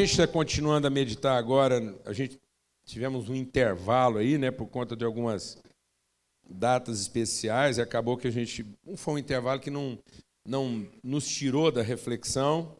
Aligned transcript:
gente 0.00 0.12
está 0.12 0.26
continuando 0.26 0.86
a 0.86 0.90
meditar 0.90 1.36
agora, 1.36 1.96
a 2.04 2.12
gente 2.12 2.40
tivemos 2.84 3.28
um 3.28 3.34
intervalo 3.34 4.18
aí, 4.18 4.38
né, 4.38 4.50
por 4.50 4.66
conta 4.66 4.96
de 4.96 5.04
algumas 5.04 5.62
datas 6.48 7.00
especiais, 7.00 7.78
e 7.78 7.82
acabou 7.82 8.16
que 8.16 8.26
a 8.26 8.30
gente. 8.30 8.66
Foi 8.96 9.14
um 9.14 9.18
intervalo 9.18 9.60
que 9.60 9.70
não, 9.70 9.98
não 10.46 10.88
nos 11.02 11.28
tirou 11.28 11.70
da 11.70 11.82
reflexão, 11.82 12.76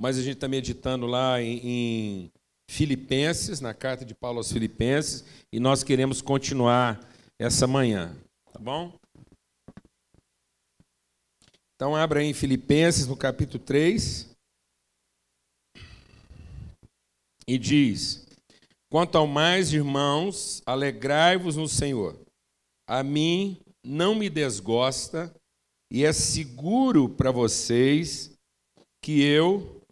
mas 0.00 0.18
a 0.18 0.22
gente 0.22 0.34
está 0.34 0.48
meditando 0.48 1.06
lá 1.06 1.40
em, 1.42 1.60
em 1.62 2.32
Filipenses, 2.70 3.60
na 3.60 3.74
carta 3.74 4.04
de 4.04 4.14
Paulo 4.14 4.38
aos 4.38 4.52
Filipenses, 4.52 5.24
e 5.52 5.58
nós 5.58 5.82
queremos 5.82 6.22
continuar 6.22 7.00
essa 7.38 7.66
manhã, 7.66 8.16
tá 8.52 8.58
bom? 8.60 8.92
Então, 11.74 11.96
abra 11.96 12.20
aí 12.20 12.26
em 12.26 12.34
Filipenses, 12.34 13.06
no 13.06 13.16
capítulo 13.16 13.58
3, 13.64 14.29
e 17.50 17.58
diz: 17.58 18.24
Quanto 18.88 19.18
ao 19.18 19.26
mais, 19.26 19.72
irmãos, 19.72 20.62
alegrai-vos 20.64 21.56
no 21.56 21.66
Senhor. 21.66 22.16
A 22.88 23.02
mim 23.02 23.60
não 23.84 24.14
me 24.14 24.30
desgosta 24.30 25.34
e 25.90 26.04
é 26.04 26.12
seguro 26.12 27.08
para 27.08 27.32
vocês 27.32 28.30
que 29.02 29.20
eu 29.20 29.82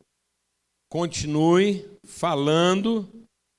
continue 0.89 1.85
falando 2.05 3.09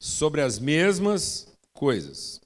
sobre 0.02 0.42
as 0.42 0.60
mesmas 0.60 1.54
coisas. 1.74 2.40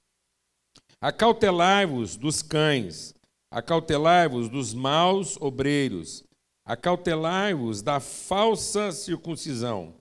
Acautelai-vos 0.99 2.15
dos 2.15 2.41
cães, 2.41 3.13
acautelai-vos 3.51 4.49
dos 4.49 4.73
maus 4.73 5.37
obreiros, 5.39 6.23
acautelai-vos 6.65 7.83
da 7.83 7.99
falsa 7.99 8.91
circuncisão, 8.91 9.93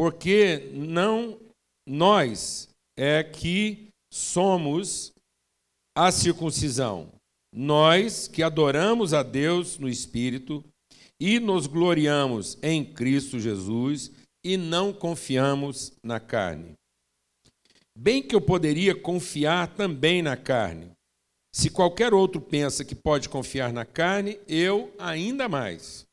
porque 0.00 0.70
não 0.72 1.38
nós 1.86 2.70
é 2.96 3.22
que 3.22 3.88
somos 4.10 5.12
a 5.94 6.10
circuncisão. 6.10 7.12
Nós 7.54 8.26
que 8.26 8.42
adoramos 8.42 9.12
a 9.12 9.22
Deus 9.22 9.76
no 9.76 9.86
Espírito 9.86 10.64
e 11.20 11.38
nos 11.38 11.66
gloriamos 11.66 12.56
em 12.62 12.82
Cristo 12.82 13.38
Jesus 13.38 14.10
e 14.42 14.56
não 14.56 14.90
confiamos 14.90 15.92
na 16.02 16.18
carne. 16.18 16.72
Bem 17.94 18.22
que 18.22 18.34
eu 18.34 18.40
poderia 18.40 18.94
confiar 18.94 19.68
também 19.74 20.22
na 20.22 20.34
carne. 20.34 20.92
Se 21.54 21.68
qualquer 21.68 22.14
outro 22.14 22.40
pensa 22.40 22.86
que 22.86 22.94
pode 22.94 23.28
confiar 23.28 23.70
na 23.70 23.84
carne, 23.84 24.40
eu 24.48 24.94
ainda 24.98 25.46
mais. 25.46 26.06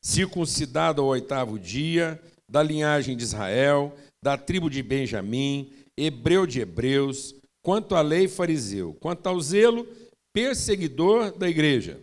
Circuncidado 0.00 1.02
ao 1.02 1.08
oitavo 1.08 1.58
dia, 1.58 2.22
da 2.50 2.62
linhagem 2.62 3.16
de 3.16 3.22
Israel, 3.22 3.94
da 4.22 4.36
tribo 4.36 4.70
de 4.70 4.82
Benjamim, 4.82 5.72
hebreu 5.96 6.46
de 6.46 6.60
hebreus, 6.60 7.34
quanto 7.62 7.94
à 7.94 8.00
lei, 8.00 8.28
fariseu, 8.28 8.94
quanto 8.94 9.26
ao 9.26 9.40
zelo, 9.40 9.86
perseguidor 10.32 11.36
da 11.36 11.48
igreja, 11.48 12.00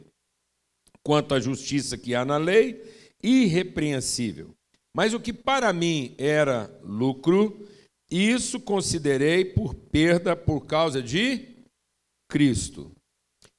quanto 1.03 1.33
à 1.33 1.39
justiça 1.39 1.97
que 1.97 2.15
há 2.15 2.25
na 2.25 2.37
lei, 2.37 2.83
irrepreensível. 3.21 4.53
Mas 4.95 5.13
o 5.13 5.19
que 5.19 5.33
para 5.33 5.71
mim 5.71 6.13
era 6.17 6.69
lucro, 6.83 7.67
isso 8.11 8.59
considerei 8.59 9.45
por 9.45 9.73
perda 9.73 10.35
por 10.35 10.65
causa 10.65 11.01
de 11.01 11.47
Cristo. 12.29 12.91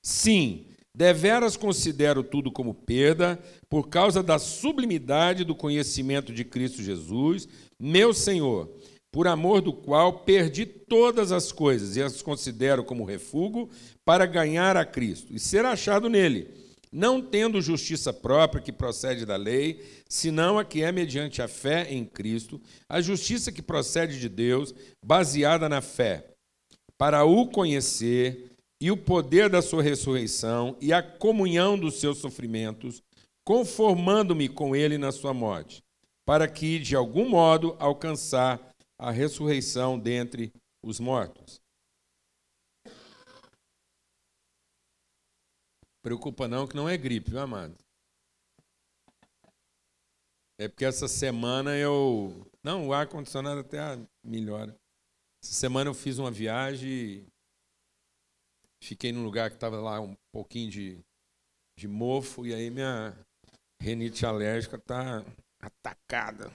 Sim, 0.05 0.67
deveras 0.95 1.57
considero 1.57 2.23
tudo 2.23 2.53
como 2.53 2.75
perda 2.75 3.43
por 3.75 3.89
causa 3.89 4.23
da 4.23 4.39
sublimidade 4.39 5.43
do 5.43 5.53
conhecimento 5.53 6.33
de 6.33 6.45
Cristo 6.45 6.81
Jesus, 6.81 7.49
meu 7.77 8.15
Senhor, 8.15 8.71
por 9.11 9.27
amor 9.27 9.61
do 9.61 9.73
qual 9.73 10.21
perdi 10.21 10.65
todas 10.65 11.33
as 11.33 11.51
coisas 11.51 11.97
e 11.97 12.01
as 12.01 12.23
considero 12.23 12.85
como 12.85 13.05
refúgio 13.05 13.69
para 14.05 14.27
ganhar 14.27 14.77
a 14.77 14.85
Cristo 14.85 15.35
e 15.35 15.41
ser 15.41 15.65
achado 15.65 16.09
nele, 16.09 16.55
não 16.93 17.21
tendo 17.21 17.61
justiça 17.61 18.13
própria 18.13 18.63
que 18.63 18.71
procede 18.71 19.27
da 19.27 19.35
lei, 19.35 19.85
senão 20.09 20.57
a 20.57 20.65
que 20.65 20.85
é 20.85 20.93
mediante 20.93 21.43
a 21.43 21.49
fé 21.49 21.89
em 21.91 22.05
Cristo, 22.05 22.61
a 22.89 23.01
justiça 23.01 23.51
que 23.51 23.61
procede 23.61 24.21
de 24.21 24.29
Deus, 24.29 24.73
baseada 25.05 25.69
na 25.69 25.81
fé, 25.81 26.25
para 26.97 27.25
o 27.25 27.49
conhecer 27.49 28.53
e 28.81 28.93
o 28.93 28.97
poder 28.97 29.49
da 29.49 29.61
sua 29.61 29.83
ressurreição 29.83 30.77
e 30.81 30.93
a 30.93 31.03
comunhão 31.03 31.77
dos 31.77 31.95
seus 31.95 32.19
sofrimentos, 32.19 33.03
conformando-me 33.45 34.49
com 34.49 34.75
ele 34.75 34.97
na 34.97 35.13
sua 35.13 35.35
morte 35.35 35.85
para 36.25 36.51
que, 36.51 36.79
de 36.79 36.97
algum 36.97 37.29
modo, 37.29 37.77
alcançar 37.79 38.75
a 38.99 39.11
ressurreição 39.11 39.99
dentre 39.99 40.53
os 40.83 40.99
mortos. 40.99 41.61
Preocupa 46.03 46.49
não 46.49 46.67
que 46.67 46.77
não 46.77 46.89
é 46.89 46.97
gripe, 46.97 47.31
viu, 47.31 47.41
amado? 47.41 47.77
É 50.59 50.69
porque 50.69 50.85
essa 50.85 51.09
semana 51.09 51.77
eu. 51.77 52.47
Não, 52.63 52.89
o 52.89 52.93
ar-condicionado 52.93 53.61
até 53.61 53.79
melhora. 54.23 54.79
Essa 55.43 55.53
semana 55.53 55.91
eu 55.91 55.95
fiz 55.95 56.19
uma 56.19 56.31
viagem. 56.31 57.27
Fiquei 58.83 59.13
num 59.13 59.25
lugar 59.25 59.51
que 59.51 59.57
estava 59.57 59.81
lá 59.81 60.01
um 60.01 60.15
pouquinho 60.31 60.71
de, 60.71 61.05
de 61.77 61.89
mofo, 61.89 62.47
e 62.47 62.55
aí 62.55 62.71
minha 62.71 63.17
renite 63.81 64.25
alérgica 64.25 64.77
está 64.77 65.25
atacada. 65.61 66.51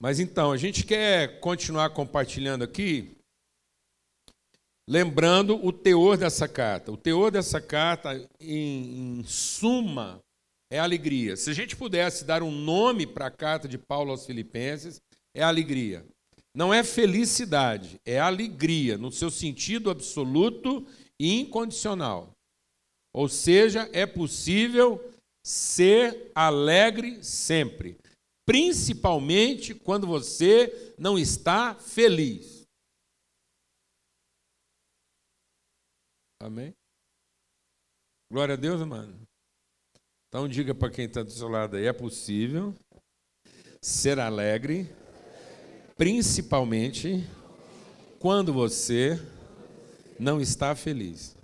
Mas 0.00 0.18
então, 0.18 0.50
a 0.50 0.56
gente 0.56 0.84
quer 0.84 1.40
continuar 1.40 1.90
compartilhando 1.90 2.64
aqui, 2.64 3.18
lembrando 4.88 5.62
o 5.64 5.70
teor 5.72 6.16
dessa 6.16 6.48
carta. 6.48 6.90
O 6.90 6.96
teor 6.96 7.30
dessa 7.30 7.60
carta, 7.60 8.14
em, 8.40 9.18
em 9.20 9.24
suma, 9.24 10.22
é 10.70 10.78
alegria. 10.78 11.36
Se 11.36 11.50
a 11.50 11.52
gente 11.52 11.76
pudesse 11.76 12.24
dar 12.24 12.42
um 12.42 12.50
nome 12.50 13.06
para 13.06 13.26
a 13.26 13.30
carta 13.30 13.68
de 13.68 13.76
Paulo 13.76 14.10
aos 14.10 14.24
Filipenses, 14.24 15.02
é 15.34 15.42
alegria. 15.42 16.04
Não 16.54 16.72
é 16.72 16.82
felicidade, 16.82 18.00
é 18.04 18.18
alegria, 18.18 18.96
no 18.96 19.12
seu 19.12 19.30
sentido 19.30 19.90
absoluto 19.90 20.86
e 21.18 21.40
incondicional. 21.40 22.32
Ou 23.12 23.28
seja, 23.28 23.88
é 23.92 24.06
possível 24.06 25.00
ser 25.44 26.30
alegre 26.34 27.22
sempre, 27.24 27.98
principalmente 28.46 29.74
quando 29.74 30.06
você 30.06 30.94
não 30.98 31.18
está 31.18 31.74
feliz. 31.74 32.64
Amém? 36.42 36.74
Glória 38.32 38.54
a 38.54 38.56
Deus, 38.56 38.80
mano. 38.86 39.20
Então 40.28 40.48
diga 40.48 40.74
para 40.74 40.90
quem 40.90 41.06
está 41.06 41.22
do 41.22 41.30
seu 41.30 41.48
lado 41.48 41.76
aí, 41.76 41.86
é 41.86 41.92
possível 41.92 42.72
ser 43.82 44.20
alegre, 44.20 44.88
principalmente 45.96 47.26
quando 48.20 48.52
você 48.52 49.18
não 50.18 50.40
está 50.40 50.76
feliz. 50.76 51.39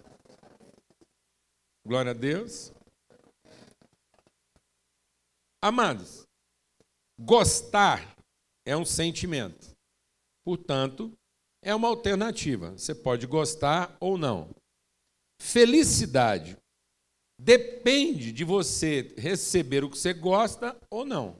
Glória 1.86 2.10
a 2.10 2.14
Deus. 2.14 2.72
Amados, 5.62 6.26
gostar 7.16 8.16
é 8.66 8.76
um 8.76 8.84
sentimento. 8.84 9.70
Portanto, 10.44 11.16
é 11.62 11.72
uma 11.72 11.87
alternativa. 11.87 12.72
Você 12.72 12.93
pode 12.93 13.25
gostar 13.28 13.96
ou 14.00 14.19
não. 14.19 14.50
Felicidade 15.40 16.56
depende 17.38 18.32
de 18.32 18.43
você 18.43 19.14
receber 19.16 19.84
o 19.84 19.90
que 19.90 19.96
você 19.96 20.12
gosta 20.12 20.76
ou 20.90 21.05
não. 21.05 21.38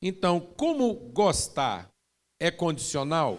Então, 0.00 0.40
como 0.40 0.94
gostar 1.10 1.90
é 2.40 2.50
condicional, 2.50 3.38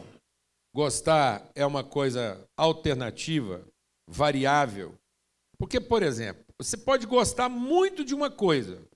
gostar 0.71 1.49
é 1.55 1.65
uma 1.65 1.83
coisa 1.83 2.47
alternativa, 2.55 3.65
variável. 4.07 4.98
Porque, 5.59 5.81
por 5.81 6.01
exemplo, 6.01 6.45
você 6.57 6.77
pode 6.77 7.05
gostar 7.05 7.49
muito 7.49 8.05
de 8.05 8.15
uma 8.15 8.31
coisa, 8.31 8.87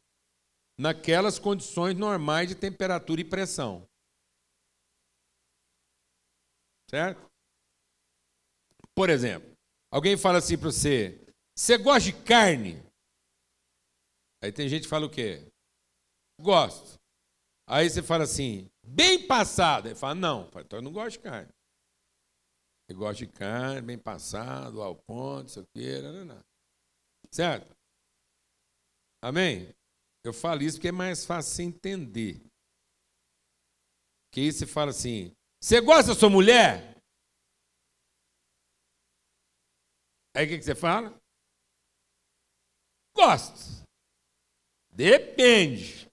naquelas 0.80 1.38
condições 1.38 1.96
normais 1.96 2.48
de 2.48 2.56
temperatura 2.56 3.22
e 3.22 3.26
pressão. 3.26 3.88
Certo? 6.90 7.30
Por 8.96 9.10
exemplo, 9.10 9.52
alguém 9.92 10.16
fala 10.16 10.38
assim 10.38 10.58
para 10.58 10.72
você: 10.72 11.20
você 11.56 11.78
gosta 11.78 12.12
de 12.12 12.24
carne? 12.24 12.82
Aí 14.42 14.52
tem 14.52 14.70
gente 14.70 14.84
que 14.84 14.90
fala 14.90 15.06
o 15.06 15.10
quê? 15.10 15.48
Gosto. 16.40 17.00
Aí 17.68 17.90
você 17.90 18.04
fala 18.04 18.24
assim, 18.24 18.70
bem 18.86 19.26
passado. 19.26 19.88
Ele 19.88 19.96
fala, 19.96 20.16
não, 20.16 20.50
então 20.58 20.80
eu 20.80 20.84
não 20.84 20.92
gosto 20.92 21.14
de 21.14 21.20
carne. 21.20 21.52
Eu 22.90 22.98
gosto 22.98 23.20
de 23.20 23.28
carne, 23.28 23.82
bem 23.82 23.98
passado, 23.98 24.82
ao 24.82 24.96
ponto, 24.96 25.48
isso 25.48 25.60
aqui, 25.62 26.02
não, 26.02 26.14
não, 26.14 26.26
não. 26.26 26.53
Certo? 27.34 27.76
Amém? 29.20 29.74
Eu 30.24 30.32
falo 30.32 30.62
isso 30.62 30.78
porque 30.78 30.90
é 30.90 30.92
mais 30.92 31.26
fácil 31.26 31.52
você 31.52 31.64
entender. 31.64 32.40
Que 34.32 34.42
aí 34.42 34.52
você 34.52 34.68
fala 34.68 34.92
assim: 34.92 35.36
Você 35.60 35.82
gosta 35.82 36.14
da 36.14 36.20
sua 36.20 36.30
mulher? 36.30 36.96
Aí 40.36 40.46
o 40.46 40.48
que, 40.48 40.60
que 40.60 40.64
você 40.64 40.76
fala? 40.76 41.20
Gosto. 43.16 43.84
Depende. 44.92 46.08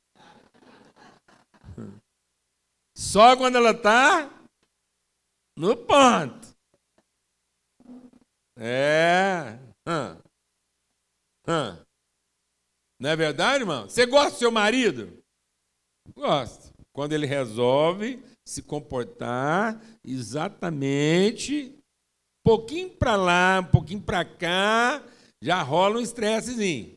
Só 2.97 3.37
quando 3.37 3.57
ela 3.57 3.73
está 3.73 4.31
no 5.55 5.77
ponto. 5.77 6.57
É. 8.57 9.59
Hum. 9.87 10.30
Hum. 11.51 11.77
Não 13.01 13.11
é 13.11 13.17
verdade, 13.17 13.63
irmão? 13.63 13.89
Você 13.89 14.07
gosta 14.07 14.31
do 14.31 14.39
seu 14.39 14.53
marido? 14.53 15.21
Gosto. 16.15 16.73
Quando 16.93 17.13
ele 17.13 17.27
resolve 17.27 18.23
se 18.47 18.63
comportar 18.63 19.81
exatamente 20.05 21.75
um 21.75 22.43
pouquinho 22.45 22.91
para 22.91 23.17
lá, 23.17 23.61
um 23.61 23.71
pouquinho 23.71 24.01
para 24.01 24.25
cá, 24.25 25.05
já 25.43 25.61
rola 25.63 25.99
um 25.99 26.03
estressezinho. 26.03 26.97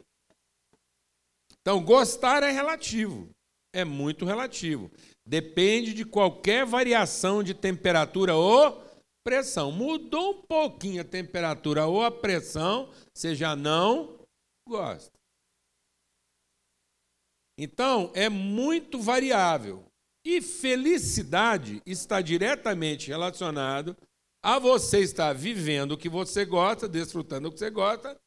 Então, 1.62 1.84
gostar 1.84 2.44
é 2.44 2.52
relativo. 2.52 3.30
É 3.74 3.84
muito 3.84 4.24
relativo. 4.24 4.92
Depende 5.26 5.94
de 5.94 6.06
qualquer 6.06 6.66
variação 6.66 7.42
de 7.42 7.56
temperatura 7.56 8.36
ou 8.36 8.84
pressão. 9.24 9.72
Mudou 9.72 10.32
um 10.32 10.42
pouquinho 10.42 11.02
a 11.02 11.06
temperatura 11.06 11.88
ou 11.88 12.04
a 12.04 12.12
pressão, 12.12 12.92
você 13.14 13.34
já 13.34 13.56
não 13.56 14.23
gosta. 14.68 15.12
Então, 17.57 18.12
é 18.15 18.30
muito 18.30 19.00
variável. 19.00 19.86
E 20.25 20.42
felicidade 20.42 21.81
está 21.86 22.21
diretamente 22.21 23.10
relacionado 23.10 23.95
a 24.44 24.57
você 24.57 25.00
estar 25.00 25.33
vivendo 25.33 25.94
o 25.94 25.98
que 25.98 26.10
você 26.10 26.45
gosta, 26.45 26.88
desfrutando 26.88 27.48
o 27.48 27.51
que 27.51 27.60
você 27.60 27.69
gosta, 27.69 28.18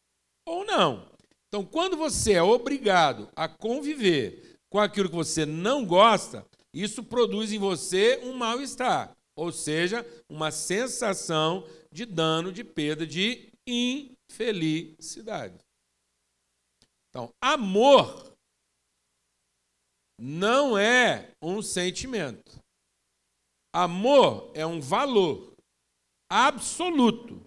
ou 0.46 0.64
não. 0.64 1.10
Então, 1.48 1.64
quando 1.64 1.96
você 1.96 2.34
é 2.34 2.42
obrigado 2.42 3.28
a 3.34 3.48
conviver 3.48 4.58
com 4.70 4.78
aquilo 4.78 5.08
que 5.08 5.14
você 5.14 5.46
não 5.46 5.84
gosta, 5.84 6.46
isso 6.72 7.02
produz 7.02 7.52
em 7.52 7.58
você 7.58 8.20
um 8.22 8.34
mal-estar, 8.34 9.16
ou 9.34 9.50
seja, 9.50 10.06
uma 10.28 10.50
sensação 10.50 11.66
de 11.90 12.04
dano, 12.04 12.52
de 12.52 12.62
perda, 12.62 13.06
de 13.06 13.48
infelicidade. 13.66 15.65
Então, 17.16 17.32
amor 17.40 18.36
não 20.20 20.76
é 20.76 21.32
um 21.40 21.62
sentimento. 21.62 22.60
Amor 23.74 24.52
é 24.54 24.66
um 24.66 24.82
valor 24.82 25.56
absoluto. 26.30 27.42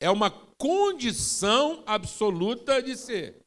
É 0.00 0.08
uma 0.08 0.30
condição 0.56 1.82
absoluta 1.84 2.80
de 2.80 2.96
ser. 2.96 3.40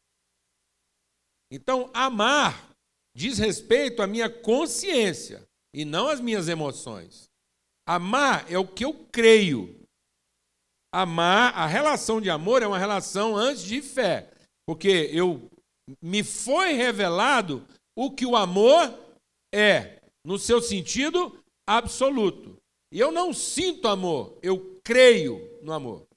Então, 1.50 1.90
amar 1.94 2.75
diz 3.16 3.38
respeito 3.38 4.02
à 4.02 4.08
minha 4.08 4.30
consciência 4.30 5.48
e 5.74 5.86
não 5.86 6.10
às 6.10 6.20
minhas 6.20 6.50
emoções. 6.50 7.30
Amar 7.88 8.52
é 8.52 8.58
o 8.58 8.68
que 8.68 8.84
eu 8.84 9.06
creio. 9.06 9.88
Amar, 10.94 11.58
a 11.58 11.66
relação 11.66 12.20
de 12.20 12.30
amor 12.30 12.62
é 12.62 12.68
uma 12.68 12.78
relação 12.78 13.38
antes 13.38 13.64
de 13.64 13.81
fé, 13.81 14.33
porque 14.68 15.10
eu 15.12 15.50
me 16.01 16.24
foi 16.24 16.74
revelado 16.74 17.68
o 17.95 18.12
que 18.12 18.25
o 18.25 18.36
amor 18.36 18.98
é, 19.54 20.01
no 20.25 20.38
seu 20.39 20.62
sentido 20.62 21.44
absoluto. 21.68 22.57
E 22.92 23.00
eu 23.00 23.12
não 23.12 23.33
sinto 23.33 23.88
amor, 23.88 24.38
eu 24.42 24.80
creio 24.83 25.60
no 25.62 25.74
amor. 25.74 26.07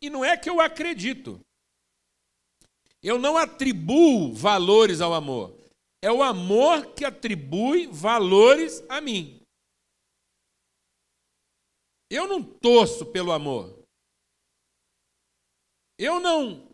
E 0.00 0.10
não 0.10 0.24
é 0.24 0.36
que 0.36 0.50
eu 0.50 0.60
acredito. 0.60 1.40
Eu 3.02 3.18
não 3.18 3.36
atribuo 3.36 4.32
valores 4.32 5.00
ao 5.00 5.14
amor. 5.14 5.56
É 6.02 6.10
o 6.10 6.22
amor 6.22 6.94
que 6.94 7.04
atribui 7.04 7.86
valores 7.86 8.82
a 8.88 9.00
mim. 9.00 9.40
Eu 12.10 12.26
não 12.26 12.42
torço 12.42 13.06
pelo 13.06 13.32
amor. 13.32 13.83
Eu 15.98 16.20
não 16.20 16.68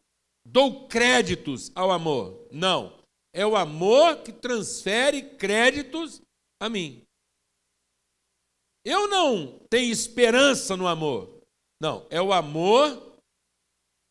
dou 0.45 0.89
créditos 0.89 1.71
ao 1.75 1.91
amor. 1.91 2.49
Não. 2.51 2.99
É 3.33 3.47
o 3.47 3.57
amor 3.57 4.23
que 4.23 4.33
transfere 4.33 5.23
créditos 5.37 6.21
a 6.61 6.69
mim. 6.69 7.05
Eu 8.85 9.09
não 9.09 9.59
tenho 9.71 9.93
esperança 9.93 10.77
no 10.77 10.87
amor. 10.87 11.43
Não. 11.81 12.07
É 12.11 12.21
o 12.21 12.33
amor 12.33 13.19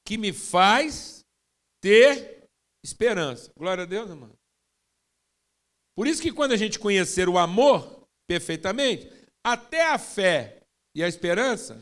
que 0.06 0.18
me 0.18 0.32
faz 0.32 1.26
ter 1.82 2.48
esperança. 2.84 3.52
Glória 3.58 3.84
a 3.84 3.88
Deus, 3.88 4.10
irmão. 4.10 4.32
Por 5.96 6.08
isso 6.08 6.22
que 6.22 6.32
quando 6.32 6.54
a 6.54 6.58
gente 6.58 6.80
conhecer 6.80 7.28
o 7.28 7.38
amor 7.38 8.08
perfeitamente, 8.28 9.12
até 9.46 9.86
a 9.86 9.98
fé 9.98 10.64
e 10.96 11.04
a 11.04 11.08
esperança 11.08 11.80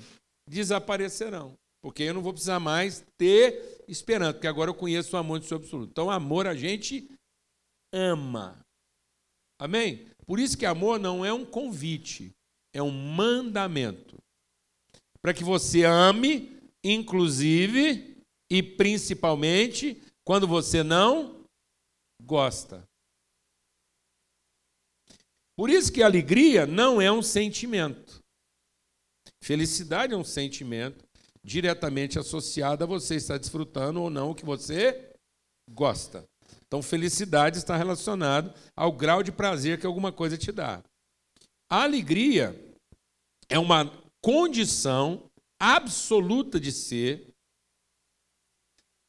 desaparecerão. 0.49 1.57
Porque 1.87 2.03
eu 2.03 2.13
não 2.13 2.21
vou 2.21 2.33
precisar 2.33 2.59
mais 2.59 3.01
ter 3.17 3.81
esperando, 3.87 4.33
porque 4.33 4.47
agora 4.47 4.69
eu 4.69 4.75
conheço 4.75 5.15
o 5.15 5.19
amor 5.19 5.39
de 5.39 5.45
seu 5.45 5.55
absoluto. 5.55 5.89
Então, 5.89 6.11
amor 6.11 6.45
a 6.45 6.53
gente 6.53 7.09
ama. 7.93 8.59
Amém? 9.57 10.05
Por 10.25 10.37
isso 10.37 10.57
que 10.57 10.65
amor 10.65 10.99
não 10.99 11.23
é 11.23 11.31
um 11.31 11.45
convite, 11.45 12.35
é 12.73 12.83
um 12.83 12.91
mandamento. 12.91 14.17
Para 15.21 15.33
que 15.33 15.45
você 15.45 15.85
ame, 15.85 16.59
inclusive 16.83 18.17
e 18.51 18.61
principalmente 18.61 20.03
quando 20.25 20.45
você 20.45 20.83
não 20.83 21.41
gosta. 22.21 22.83
Por 25.55 25.69
isso 25.69 25.93
que 25.93 26.03
alegria 26.03 26.65
não 26.65 27.01
é 27.01 27.09
um 27.09 27.21
sentimento. 27.21 28.21
Felicidade 29.41 30.13
é 30.13 30.17
um 30.17 30.25
sentimento 30.25 31.06
diretamente 31.47 32.19
associada 32.19 32.83
a 32.83 32.87
você 32.87 33.15
estar 33.15 33.37
desfrutando 33.37 34.01
ou 34.01 34.09
não 34.09 34.31
o 34.31 34.35
que 34.35 34.43
você 34.43 35.13
gosta. 35.71 36.25
Então, 36.67 36.83
felicidade 36.83 37.57
está 37.57 37.77
relacionado 37.77 38.53
ao 38.75 38.91
grau 38.91 39.23
de 39.23 39.31
prazer 39.31 39.79
que 39.79 39.85
alguma 39.85 40.11
coisa 40.11 40.37
te 40.37 40.51
dá. 40.51 40.83
A 41.71 41.83
alegria 41.83 42.53
é 43.47 43.57
uma 43.57 43.89
condição 44.21 45.23
absoluta 45.57 46.59
de 46.59 46.69
ser 46.69 47.29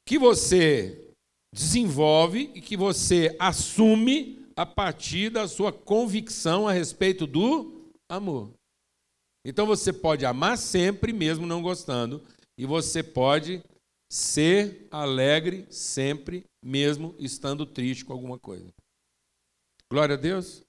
que 0.07 0.17
você 0.17 1.13
desenvolve 1.53 2.53
e 2.55 2.61
que 2.61 2.77
você 2.77 3.37
assume 3.41 4.47
a 4.55 4.65
partir 4.65 5.31
da 5.31 5.49
sua 5.49 5.73
convicção 5.73 6.69
a 6.69 6.73
respeito 6.73 7.27
do 7.27 7.91
amor. 8.09 8.58
Então 9.45 9.67
você 9.67 9.93
pode 9.93 10.27
amar 10.27 10.59
sempre, 10.59 11.13
mesmo 11.13 11.47
não 11.47 11.63
gostando, 11.63 12.23
e 12.57 12.67
você 12.67 13.03
pode 13.03 13.63
ser 14.11 14.89
alegre 14.91 15.67
sempre, 15.71 16.45
mesmo 16.63 17.15
estando 17.19 17.65
triste 17.67 18.05
com 18.05 18.13
alguma 18.13 18.39
coisa. 18.39 18.73
Glória 19.91 20.15
a 20.15 20.19
Deus. 20.19 20.63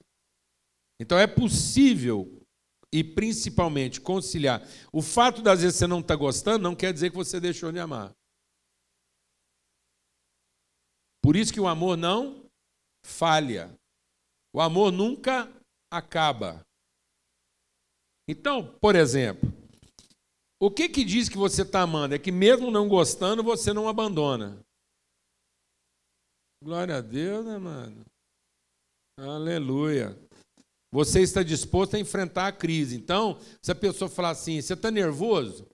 Então 1.00 1.18
é 1.18 1.26
possível 1.26 2.40
e 2.92 3.02
principalmente 3.02 4.00
conciliar. 4.00 4.62
O 4.92 5.00
fato 5.00 5.42
das 5.42 5.62
vezes 5.62 5.78
você 5.78 5.86
não 5.86 6.00
estar 6.00 6.14
tá 6.14 6.20
gostando 6.20 6.62
não 6.62 6.76
quer 6.76 6.92
dizer 6.92 7.10
que 7.10 7.16
você 7.16 7.40
deixou 7.40 7.72
de 7.72 7.78
amar. 7.78 8.12
Por 11.22 11.36
isso 11.36 11.52
que 11.52 11.60
o 11.60 11.68
amor 11.68 11.96
não 11.96 12.44
falha. 13.04 13.74
O 14.52 14.60
amor 14.60 14.90
nunca 14.90 15.50
acaba. 15.92 16.64
Então, 18.30 18.64
por 18.80 18.94
exemplo, 18.94 19.52
o 20.62 20.70
que, 20.70 20.88
que 20.88 21.04
diz 21.04 21.28
que 21.28 21.36
você 21.36 21.62
está 21.62 21.80
amando? 21.80 22.14
É 22.14 22.18
que 22.18 22.30
mesmo 22.30 22.70
não 22.70 22.88
gostando, 22.88 23.42
você 23.42 23.72
não 23.72 23.88
abandona. 23.88 24.64
Glória 26.62 26.98
a 26.98 27.00
Deus, 27.00 27.44
né, 27.44 27.58
mano? 27.58 28.04
Aleluia. 29.18 30.16
Você 30.92 31.22
está 31.22 31.42
disposto 31.42 31.96
a 31.96 31.98
enfrentar 31.98 32.46
a 32.46 32.52
crise. 32.52 32.96
Então, 32.96 33.36
se 33.60 33.72
a 33.72 33.74
pessoa 33.74 34.08
falar 34.08 34.30
assim, 34.30 34.60
você 34.60 34.74
está 34.74 34.92
nervoso? 34.92 35.66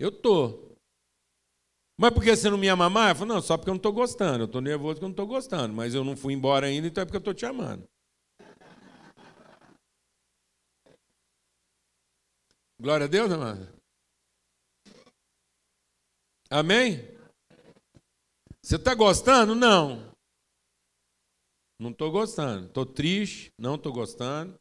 Eu 0.00 0.08
estou. 0.08 0.76
Mas 1.96 2.12
por 2.12 2.24
que 2.24 2.34
você 2.34 2.50
não 2.50 2.58
me 2.58 2.66
ama 2.66 2.90
mais? 2.90 3.10
Eu 3.10 3.16
falo, 3.20 3.34
não, 3.34 3.40
só 3.40 3.56
porque 3.56 3.70
eu 3.70 3.74
não 3.74 3.78
estou 3.78 3.92
gostando. 3.92 4.42
Eu 4.42 4.46
estou 4.46 4.60
nervoso 4.60 4.94
porque 4.94 5.04
eu 5.04 5.08
não 5.10 5.12
estou 5.12 5.26
gostando. 5.28 5.72
Mas 5.72 5.94
eu 5.94 6.02
não 6.02 6.16
fui 6.16 6.34
embora 6.34 6.66
ainda, 6.66 6.88
então 6.88 7.02
é 7.02 7.04
porque 7.04 7.18
eu 7.18 7.20
estou 7.20 7.34
te 7.34 7.46
amando. 7.46 7.88
Glória 12.80 13.06
a 13.06 13.08
Deus, 13.08 13.30
amado. 13.32 13.68
Amém? 16.48 16.98
Você 18.62 18.76
está 18.76 18.94
gostando? 18.94 19.54
Não. 19.54 20.14
Não 21.80 21.90
estou 21.90 22.10
gostando. 22.12 22.66
Estou 22.66 22.86
triste, 22.86 23.52
não 23.58 23.74
estou 23.74 23.92
gostando. 23.92 24.58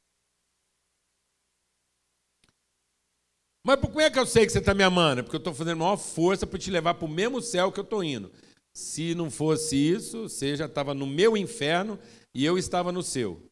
Mas 3.64 3.80
como 3.80 4.02
é 4.02 4.10
que 4.10 4.18
eu 4.18 4.26
sei 4.26 4.46
que 4.46 4.52
você 4.52 4.60
está 4.60 4.74
me 4.74 4.84
amando? 4.84 5.20
É 5.20 5.24
porque 5.24 5.36
eu 5.36 5.40
estou 5.40 5.54
fazendo 5.54 5.74
a 5.74 5.86
maior 5.86 5.98
força 5.98 6.48
para 6.48 6.58
te 6.58 6.72
levar 6.72 6.96
para 6.96 7.06
o 7.06 7.10
mesmo 7.10 7.40
céu 7.42 7.72
que 7.72 7.80
eu 7.80 7.84
estou 7.84 8.04
indo. 8.04 8.32
Se 8.76 9.14
não 9.14 9.30
fosse 9.30 9.76
isso, 9.76 10.24
você 10.24 10.56
já 10.56 10.66
estava 10.66 10.94
no 10.94 11.06
meu 11.06 11.38
inferno 11.38 12.00
e 12.34 12.46
eu 12.46 12.58
estava 12.58 12.92
no 12.92 13.04
seu. 13.04 13.48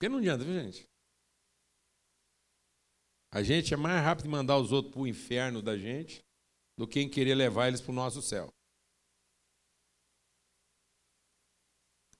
Porque 0.00 0.08
não 0.08 0.16
adianta, 0.16 0.42
viu, 0.42 0.54
gente? 0.54 0.88
A 3.30 3.42
gente 3.42 3.74
é 3.74 3.76
mais 3.76 4.02
rápido 4.02 4.24
em 4.24 4.30
mandar 4.30 4.56
os 4.56 4.72
outros 4.72 4.94
para 4.94 5.02
o 5.02 5.06
inferno 5.06 5.60
da 5.60 5.76
gente 5.76 6.24
do 6.78 6.88
que 6.88 7.00
em 7.00 7.08
querer 7.08 7.34
levar 7.34 7.68
eles 7.68 7.82
para 7.82 7.92
o 7.92 7.94
nosso 7.94 8.22
céu. 8.22 8.50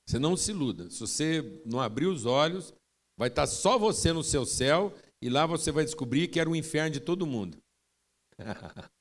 Você 0.07 0.19
não 0.19 0.37
se 0.37 0.51
iluda. 0.51 0.91
Se 0.91 1.01
você 1.01 1.63
não 1.65 1.81
abrir 1.81 2.05
os 2.05 2.27
olhos, 2.27 2.75
vai 3.19 3.29
estar 3.29 3.47
só 3.47 3.79
você 3.79 4.13
no 4.13 4.23
seu 4.23 4.45
céu 4.45 4.93
e 5.23 5.31
lá 5.31 5.47
você 5.47 5.73
vai 5.73 5.83
descobrir 5.83 6.29
que 6.29 6.39
era 6.39 6.51
o 6.51 6.55
inferno 6.55 6.91
de 6.91 7.01
todo 7.01 7.27
mundo. 7.27 7.57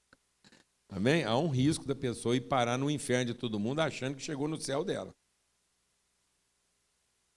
Amém? 0.87 1.25
Há 1.25 1.37
um 1.37 1.49
risco 1.49 1.85
da 1.85 1.95
pessoa 1.95 2.37
ir 2.37 2.47
parar 2.47 2.77
no 2.77 2.89
inferno 2.89 3.33
de 3.33 3.37
todo 3.37 3.59
mundo 3.59 3.81
achando 3.81 4.15
que 4.15 4.21
chegou 4.21 4.47
no 4.47 4.59
céu 4.59 4.85
dela. 4.85 5.13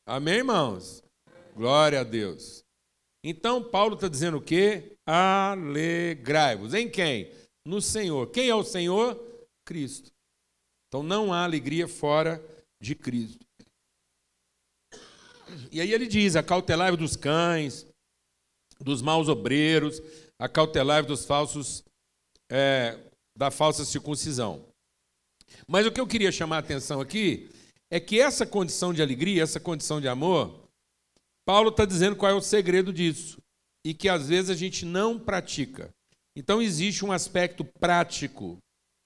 Amém, 0.07 0.35
irmãos? 0.35 1.03
Glória 1.55 2.01
a 2.01 2.05
Deus. 2.05 2.65
Então, 3.25 3.63
Paulo 3.63 3.95
está 3.95 4.09
dizendo 4.09 4.39
o 4.39 4.43
quê? 4.43 4.97
Alegrai-vos. 5.07 6.75
Em 6.75 6.91
quem? 6.91 7.31
No 7.65 7.81
Senhor. 7.81 8.29
Quem 8.31 8.49
é 8.49 8.55
o 8.55 8.65
Senhor? 8.65 9.21
Cristo. 9.65 10.11
Então, 10.89 11.03
não 11.03 11.33
há 11.33 11.45
alegria 11.45 11.87
fora 11.87 12.43
de 12.81 12.95
Cristo. 12.95 13.47
E 15.71 15.81
aí 15.81 15.93
ele 15.93 16.07
diz: 16.07 16.35
acautelai-vos 16.35 16.99
dos 16.99 17.17
cães, 17.17 17.87
dos 18.81 19.01
maus 19.01 19.29
obreiros, 19.29 20.01
acautelai-vos 20.39 21.09
dos 21.09 21.25
falsos, 21.25 21.85
é, 22.51 22.99
da 23.37 23.51
falsa 23.51 23.85
circuncisão. 23.85 24.67
Mas 25.69 25.87
o 25.87 25.93
que 25.93 26.01
eu 26.01 26.07
queria 26.07 26.33
chamar 26.33 26.57
a 26.57 26.61
atenção 26.61 27.01
aqui 27.01 27.51
é 27.91 28.01
que 28.01 28.19
essa 28.19 28.47
condição 28.47 28.93
de 28.93 29.03
alegria, 29.03 29.43
essa 29.43 29.61
condição 29.61 30.01
de 30.01 30.09
amor, 30.09 30.62
Paulo 31.45 31.71
está 31.71 31.85
dizendo 31.85 32.17
qual 32.17 32.31
é 32.31 32.35
o 32.35 32.41
segredo 32.41 32.93
disso 32.93 33.43
e 33.85 33.93
que 33.93 34.09
às 34.09 34.29
vezes 34.29 34.51
a 34.51 34.55
gente 34.55 34.85
não 34.85 35.19
pratica. 35.19 35.93
Então 36.37 36.63
existe 36.63 37.05
um 37.05 37.13
aspecto 37.13 37.65
prático 37.65 38.59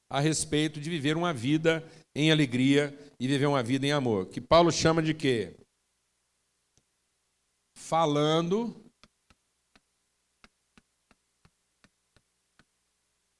a 0.08 0.20
respeito 0.20 0.80
de 0.80 0.88
viver 0.88 1.16
uma 1.16 1.32
vida 1.32 1.82
em 2.14 2.30
alegria 2.30 2.96
e 3.18 3.26
viver 3.26 3.46
uma 3.46 3.62
vida 3.62 3.86
em 3.86 3.92
amor, 3.92 4.28
que 4.28 4.40
Paulo 4.40 4.70
chama 4.70 5.02
de 5.02 5.12
quê? 5.12 5.56
Falando 7.76 8.84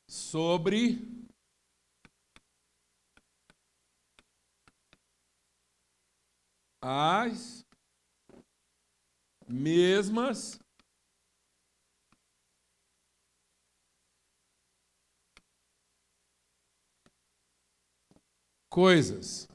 sobre 0.08 0.98
as 6.82 7.65
mesmas 9.48 10.58
coisas. 18.70 19.48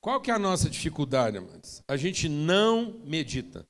Qual 0.00 0.20
que 0.20 0.30
é 0.30 0.34
a 0.34 0.38
nossa 0.38 0.70
dificuldade, 0.70 1.36
amados? 1.36 1.82
A 1.86 1.96
gente 1.96 2.28
não 2.28 2.92
medita. 3.04 3.68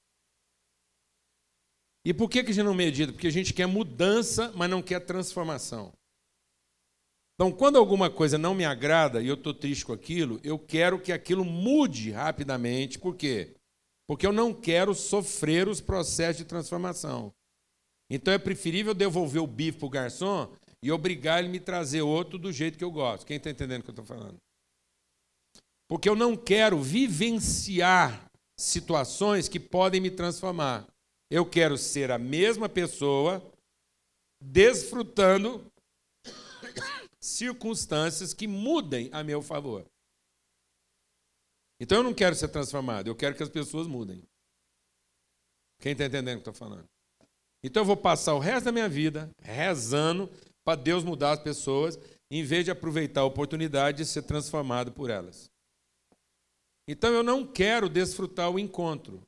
E 2.05 2.15
por 2.15 2.31
que, 2.31 2.45
que 2.45 2.51
a 2.51 2.55
gente 2.55 2.65
não 2.65 2.75
medita? 2.75 3.13
Porque 3.13 3.27
a 3.27 3.33
gente 3.33 3.53
quer 3.53 3.67
mudança, 3.67 4.53
mas 4.55 4.71
não 4.71 4.83
quer 4.83 5.01
transformação. 5.01 5.93
Então, 7.41 7.51
quando 7.51 7.79
alguma 7.79 8.11
coisa 8.11 8.37
não 8.37 8.55
me 8.55 8.67
agrada 8.67 9.23
e 9.23 9.27
eu 9.27 9.33
estou 9.33 9.55
triste 9.55 9.87
com 9.87 9.95
aquilo, 9.95 10.39
eu 10.45 10.59
quero 10.59 11.01
que 11.01 11.11
aquilo 11.11 11.43
mude 11.43 12.11
rapidamente. 12.11 12.99
Por 12.99 13.17
quê? 13.17 13.55
Porque 14.07 14.27
eu 14.27 14.33
não 14.33 14.53
quero 14.53 14.95
sofrer 14.95 15.67
os 15.67 15.81
processos 15.81 16.37
de 16.37 16.45
transformação. 16.45 17.33
Então 18.11 18.35
é 18.35 18.37
preferível 18.37 18.93
devolver 18.93 19.41
o 19.41 19.47
bife 19.47 19.79
para 19.79 19.87
o 19.87 19.89
garçom 19.89 20.53
e 20.83 20.93
obrigar 20.93 21.39
ele 21.39 21.49
a 21.49 21.51
me 21.51 21.59
trazer 21.59 22.03
outro 22.03 22.39
do 22.39 22.53
jeito 22.53 22.77
que 22.77 22.85
eu 22.85 22.91
gosto. 22.91 23.25
Quem 23.25 23.39
está 23.39 23.49
entendendo 23.49 23.81
o 23.81 23.85
que 23.85 23.91
eu 23.91 23.93
estou 23.93 24.05
falando? 24.05 24.37
Porque 25.89 26.11
eu 26.11 26.15
não 26.15 26.37
quero 26.37 26.79
vivenciar 26.79 28.31
situações 28.55 29.49
que 29.49 29.59
podem 29.59 29.99
me 29.99 30.11
transformar. 30.11 30.87
Eu 31.31 31.47
quero 31.47 31.79
ser 31.79 32.11
a 32.11 32.19
mesma 32.19 32.69
pessoa, 32.69 33.43
desfrutando 34.43 35.70
circunstâncias 37.21 38.33
que 38.33 38.47
mudem 38.47 39.11
a 39.13 39.23
meu 39.23 39.43
favor. 39.43 39.87
Então 41.79 41.99
eu 41.99 42.05
não 42.05 42.15
quero 42.15 42.35
ser 42.35 42.49
transformado, 42.49 43.09
eu 43.09 43.15
quero 43.15 43.35
que 43.35 43.43
as 43.43 43.49
pessoas 43.49 43.87
mudem. 43.87 44.23
Quem 45.81 45.93
está 45.93 46.05
entendendo 46.05 46.39
o 46.39 46.43
que 46.43 46.51
estou 46.51 46.55
falando? 46.69 46.89
Então 47.63 47.83
eu 47.83 47.87
vou 47.87 47.97
passar 47.97 48.35
o 48.35 48.39
resto 48.39 48.67
da 48.67 48.73
minha 48.73 48.89
vida 48.89 49.31
rezando 49.41 50.29
para 50.65 50.81
Deus 50.81 51.03
mudar 51.03 51.33
as 51.33 51.43
pessoas, 51.43 51.99
em 52.31 52.45
vez 52.45 52.65
de 52.65 52.71
aproveitar 52.71 53.23
a 53.23 53.25
oportunidade 53.25 53.99
de 53.99 54.07
ser 54.07 54.23
transformado 54.23 54.93
por 54.93 55.11
elas. 55.11 55.51
Então 56.87 57.13
eu 57.13 57.23
não 57.23 57.47
quero 57.47 57.89
desfrutar 57.89 58.51
o 58.51 58.59
encontro, 58.59 59.23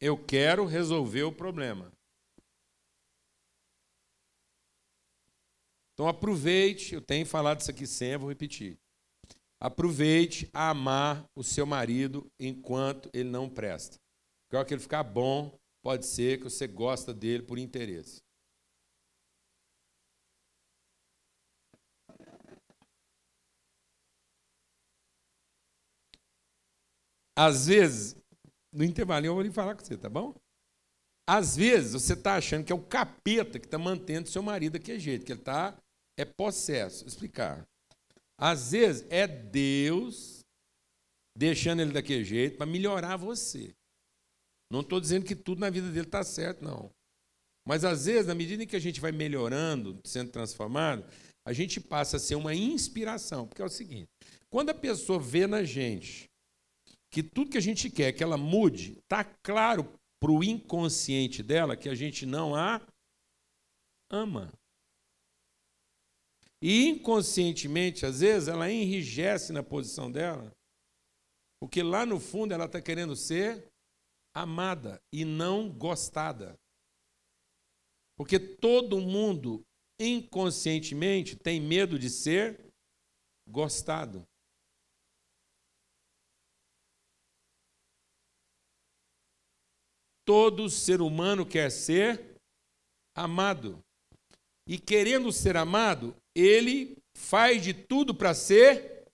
eu 0.00 0.16
quero 0.16 0.64
resolver 0.64 1.22
o 1.22 1.32
problema. 1.32 1.92
Então 5.96 6.08
aproveite, 6.08 6.92
eu 6.92 7.00
tenho 7.00 7.24
falado 7.24 7.60
isso 7.60 7.70
aqui 7.70 7.86
sempre, 7.86 8.18
vou 8.18 8.28
repetir. 8.28 8.78
Aproveite 9.58 10.46
a 10.52 10.68
amar 10.68 11.26
o 11.34 11.42
seu 11.42 11.64
marido 11.64 12.30
enquanto 12.38 13.08
ele 13.14 13.30
não 13.30 13.48
presta. 13.48 13.96
Porque 14.44 14.56
hora 14.56 14.66
que 14.66 14.74
ele 14.74 14.82
ficar 14.82 15.02
bom, 15.02 15.58
pode 15.82 16.04
ser 16.04 16.36
que 16.36 16.44
você 16.44 16.66
gosta 16.66 17.14
dele 17.14 17.42
por 17.44 17.56
interesse. 17.56 18.20
Às 27.34 27.68
vezes, 27.68 28.16
no 28.70 28.84
intervalinho 28.84 29.30
eu 29.30 29.34
vou 29.34 29.42
lhe 29.42 29.50
falar 29.50 29.74
com 29.74 29.82
você, 29.82 29.96
tá 29.96 30.10
bom? 30.10 30.34
Às 31.26 31.56
vezes 31.56 31.94
você 31.94 32.12
está 32.12 32.36
achando 32.36 32.66
que 32.66 32.72
é 32.72 32.76
o 32.76 32.86
capeta 32.86 33.58
que 33.58 33.64
está 33.64 33.78
mantendo 33.78 34.28
seu 34.28 34.42
marido 34.42 34.74
daquele 34.74 35.00
jeito, 35.00 35.24
que 35.24 35.32
ele 35.32 35.40
está 35.40 35.74
é 36.16 36.24
possesso. 36.24 37.06
Explicar. 37.06 37.66
Às 38.38 38.72
vezes 38.72 39.06
é 39.10 39.26
Deus 39.26 40.44
deixando 41.36 41.82
ele 41.82 41.92
daquele 41.92 42.24
jeito 42.24 42.56
para 42.56 42.66
melhorar 42.66 43.16
você. 43.16 43.74
Não 44.70 44.80
estou 44.80 45.00
dizendo 45.00 45.24
que 45.24 45.36
tudo 45.36 45.60
na 45.60 45.70
vida 45.70 45.88
dele 45.90 46.06
está 46.06 46.24
certo, 46.24 46.64
não. 46.64 46.90
Mas 47.66 47.84
às 47.84 48.06
vezes, 48.06 48.26
na 48.26 48.34
medida 48.34 48.62
em 48.62 48.66
que 48.66 48.76
a 48.76 48.80
gente 48.80 49.00
vai 49.00 49.12
melhorando, 49.12 50.00
sendo 50.04 50.30
transformado, 50.30 51.04
a 51.44 51.52
gente 51.52 51.80
passa 51.80 52.16
a 52.16 52.20
ser 52.20 52.34
uma 52.34 52.54
inspiração. 52.54 53.46
Porque 53.46 53.62
é 53.62 53.64
o 53.64 53.68
seguinte: 53.68 54.08
quando 54.50 54.70
a 54.70 54.74
pessoa 54.74 55.18
vê 55.18 55.46
na 55.46 55.62
gente 55.62 56.28
que 57.10 57.22
tudo 57.22 57.50
que 57.50 57.58
a 57.58 57.62
gente 57.62 57.90
quer 57.90 58.12
que 58.12 58.22
ela 58.22 58.36
mude, 58.36 58.98
está 58.98 59.24
claro 59.24 59.90
para 60.20 60.30
o 60.30 60.42
inconsciente 60.42 61.42
dela 61.42 61.76
que 61.76 61.88
a 61.88 61.94
gente 61.94 62.26
não 62.26 62.54
a 62.54 62.80
ama. 64.10 64.52
E 66.68 66.88
inconscientemente, 66.88 68.04
às 68.04 68.18
vezes, 68.18 68.48
ela 68.48 68.68
enrijece 68.68 69.52
na 69.52 69.62
posição 69.62 70.10
dela, 70.10 70.50
porque 71.60 71.80
lá 71.80 72.04
no 72.04 72.18
fundo 72.18 72.52
ela 72.52 72.64
está 72.64 72.82
querendo 72.82 73.14
ser 73.14 73.68
amada 74.34 75.00
e 75.14 75.24
não 75.24 75.70
gostada. 75.70 76.58
Porque 78.18 78.40
todo 78.40 79.00
mundo, 79.00 79.64
inconscientemente, 80.00 81.36
tem 81.36 81.60
medo 81.60 82.00
de 82.00 82.10
ser 82.10 82.58
gostado. 83.48 84.26
Todo 90.26 90.68
ser 90.68 91.00
humano 91.00 91.46
quer 91.46 91.70
ser 91.70 92.36
amado. 93.16 93.80
E 94.66 94.80
querendo 94.80 95.30
ser 95.30 95.56
amado, 95.56 96.12
ele 96.36 96.98
faz 97.16 97.62
de 97.62 97.72
tudo 97.72 98.14
para 98.14 98.34
ser 98.34 99.04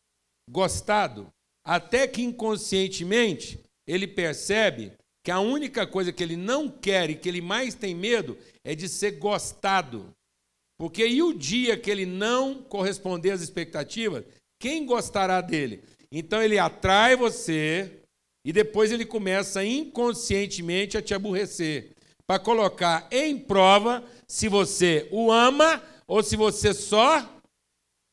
gostado, 0.51 1.29
até 1.65 2.09
que 2.09 2.21
inconscientemente 2.21 3.61
ele 3.87 4.09
percebe 4.09 4.93
que 5.25 5.31
a 5.31 5.39
única 5.39 5.87
coisa 5.87 6.13
que 6.13 6.23
ele 6.23 6.37
não 6.37 6.69
quer 6.69 7.09
e 7.09 7.15
que 7.15 7.29
ele 7.29 7.41
mais 7.41 7.77
tem 7.77 7.95
medo 7.95 8.37
é 8.65 8.75
de 8.75 8.89
ser 8.89 9.13
gostado. 9.13 10.13
Porque 10.77 11.07
e 11.07 11.23
o 11.23 11.33
dia 11.33 11.77
que 11.77 11.89
ele 11.89 12.05
não 12.05 12.61
corresponder 12.61 13.31
às 13.31 13.41
expectativas, 13.41 14.25
quem 14.61 14.85
gostará 14.85 15.41
dele? 15.41 15.85
Então 16.11 16.43
ele 16.43 16.59
atrai 16.59 17.15
você 17.15 18.01
e 18.45 18.53
depois 18.53 18.91
ele 18.91 19.07
começa 19.07 19.65
inconscientemente 19.65 20.99
a 20.99 21.03
te 21.03 21.15
aborrecer, 21.15 21.93
para 22.27 22.41
colocar 22.41 23.07
em 23.13 23.39
prova 23.39 24.05
se 24.27 24.49
você 24.49 25.09
o 25.13 25.31
ama 25.31 25.81
ou 26.07 26.23
se 26.23 26.37
você 26.37 26.75
só 26.75 27.19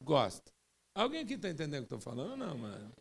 gosta. 0.03 0.51
Alguém 0.95 1.21
aqui 1.21 1.33
está 1.33 1.49
entendendo 1.49 1.83
o 1.83 1.87
que 1.87 1.93
eu 1.93 1.97
estou 1.97 2.13
falando? 2.13 2.35
Não, 2.35 2.57
mano. 2.57 2.91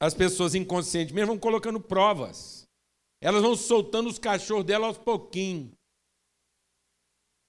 As 0.00 0.14
pessoas 0.14 0.54
inconscientemente 0.54 1.26
vão 1.26 1.38
colocando 1.38 1.78
provas. 1.78 2.66
Elas 3.22 3.42
vão 3.42 3.54
soltando 3.54 4.08
os 4.08 4.18
cachorros 4.18 4.64
dela 4.64 4.86
aos 4.86 4.96
pouquinhos. 4.96 5.72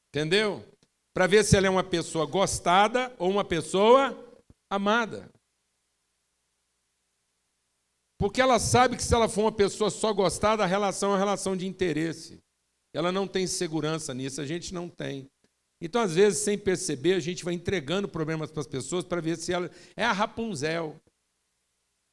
Entendeu? 0.09 0.61
Para 1.13 1.27
ver 1.27 1.45
se 1.45 1.55
ela 1.55 1.67
é 1.67 1.69
uma 1.69 1.83
pessoa 1.83 2.25
gostada 2.25 3.15
ou 3.17 3.29
uma 3.29 3.45
pessoa 3.45 4.17
amada. 4.69 5.31
Porque 8.21 8.39
ela 8.39 8.59
sabe 8.59 8.95
que 8.95 9.03
se 9.03 9.15
ela 9.15 9.27
for 9.27 9.45
uma 9.45 9.51
pessoa 9.51 9.89
só 9.89 10.13
gostada, 10.13 10.63
a 10.63 10.67
relação 10.67 11.09
é 11.09 11.13
uma 11.13 11.17
relação 11.17 11.57
de 11.57 11.65
interesse. 11.65 12.39
Ela 12.93 13.11
não 13.11 13.25
tem 13.25 13.47
segurança 13.47 14.13
nisso, 14.13 14.39
a 14.39 14.45
gente 14.45 14.75
não 14.75 14.87
tem. 14.87 15.27
Então, 15.81 15.99
às 15.99 16.13
vezes, 16.13 16.37
sem 16.37 16.55
perceber, 16.55 17.13
a 17.13 17.19
gente 17.19 17.43
vai 17.43 17.55
entregando 17.55 18.07
problemas 18.07 18.51
para 18.51 18.61
as 18.61 18.67
pessoas 18.67 19.03
para 19.03 19.19
ver 19.21 19.37
se 19.37 19.51
ela. 19.51 19.71
É 19.97 20.05
a 20.05 20.11
Rapunzel, 20.11 21.01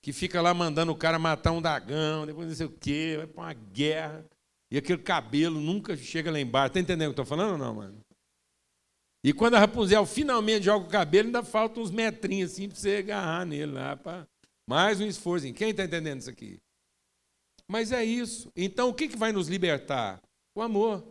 que 0.02 0.10
fica 0.10 0.40
lá 0.40 0.54
mandando 0.54 0.92
o 0.92 0.96
cara 0.96 1.18
matar 1.18 1.52
um 1.52 1.60
dragão, 1.60 2.24
depois 2.24 2.48
não 2.48 2.54
sei 2.54 2.64
o 2.64 2.70
quê, 2.70 3.16
vai 3.18 3.26
para 3.26 3.42
uma 3.42 3.52
guerra. 3.52 4.24
E 4.70 4.78
aquele 4.78 5.02
cabelo 5.02 5.60
nunca 5.60 5.94
chega 5.94 6.30
lá 6.30 6.40
embaixo. 6.40 6.68
Está 6.68 6.80
entendendo 6.80 7.10
o 7.10 7.12
que 7.12 7.20
eu 7.20 7.22
estou 7.22 7.36
falando 7.36 7.52
ou 7.52 7.58
não, 7.58 7.74
mano? 7.74 8.00
E 9.22 9.34
quando 9.34 9.56
a 9.56 9.58
Rapunzel 9.58 10.06
finalmente 10.06 10.64
joga 10.64 10.86
o 10.86 10.88
cabelo, 10.88 11.26
ainda 11.26 11.42
falta 11.42 11.80
uns 11.80 11.90
metrinhos 11.90 12.52
assim 12.52 12.66
para 12.66 12.78
você 12.78 12.96
agarrar 12.96 13.44
nele 13.44 13.72
lá. 13.72 13.94
Pra... 13.94 14.26
Mais 14.68 15.00
um 15.00 15.06
esforço. 15.06 15.50
Quem 15.54 15.70
está 15.70 15.84
entendendo 15.84 16.20
isso 16.20 16.28
aqui? 16.28 16.60
Mas 17.66 17.90
é 17.90 18.04
isso. 18.04 18.52
Então, 18.54 18.90
o 18.90 18.94
que, 18.94 19.08
que 19.08 19.16
vai 19.16 19.32
nos 19.32 19.48
libertar? 19.48 20.20
O 20.54 20.60
amor. 20.60 21.10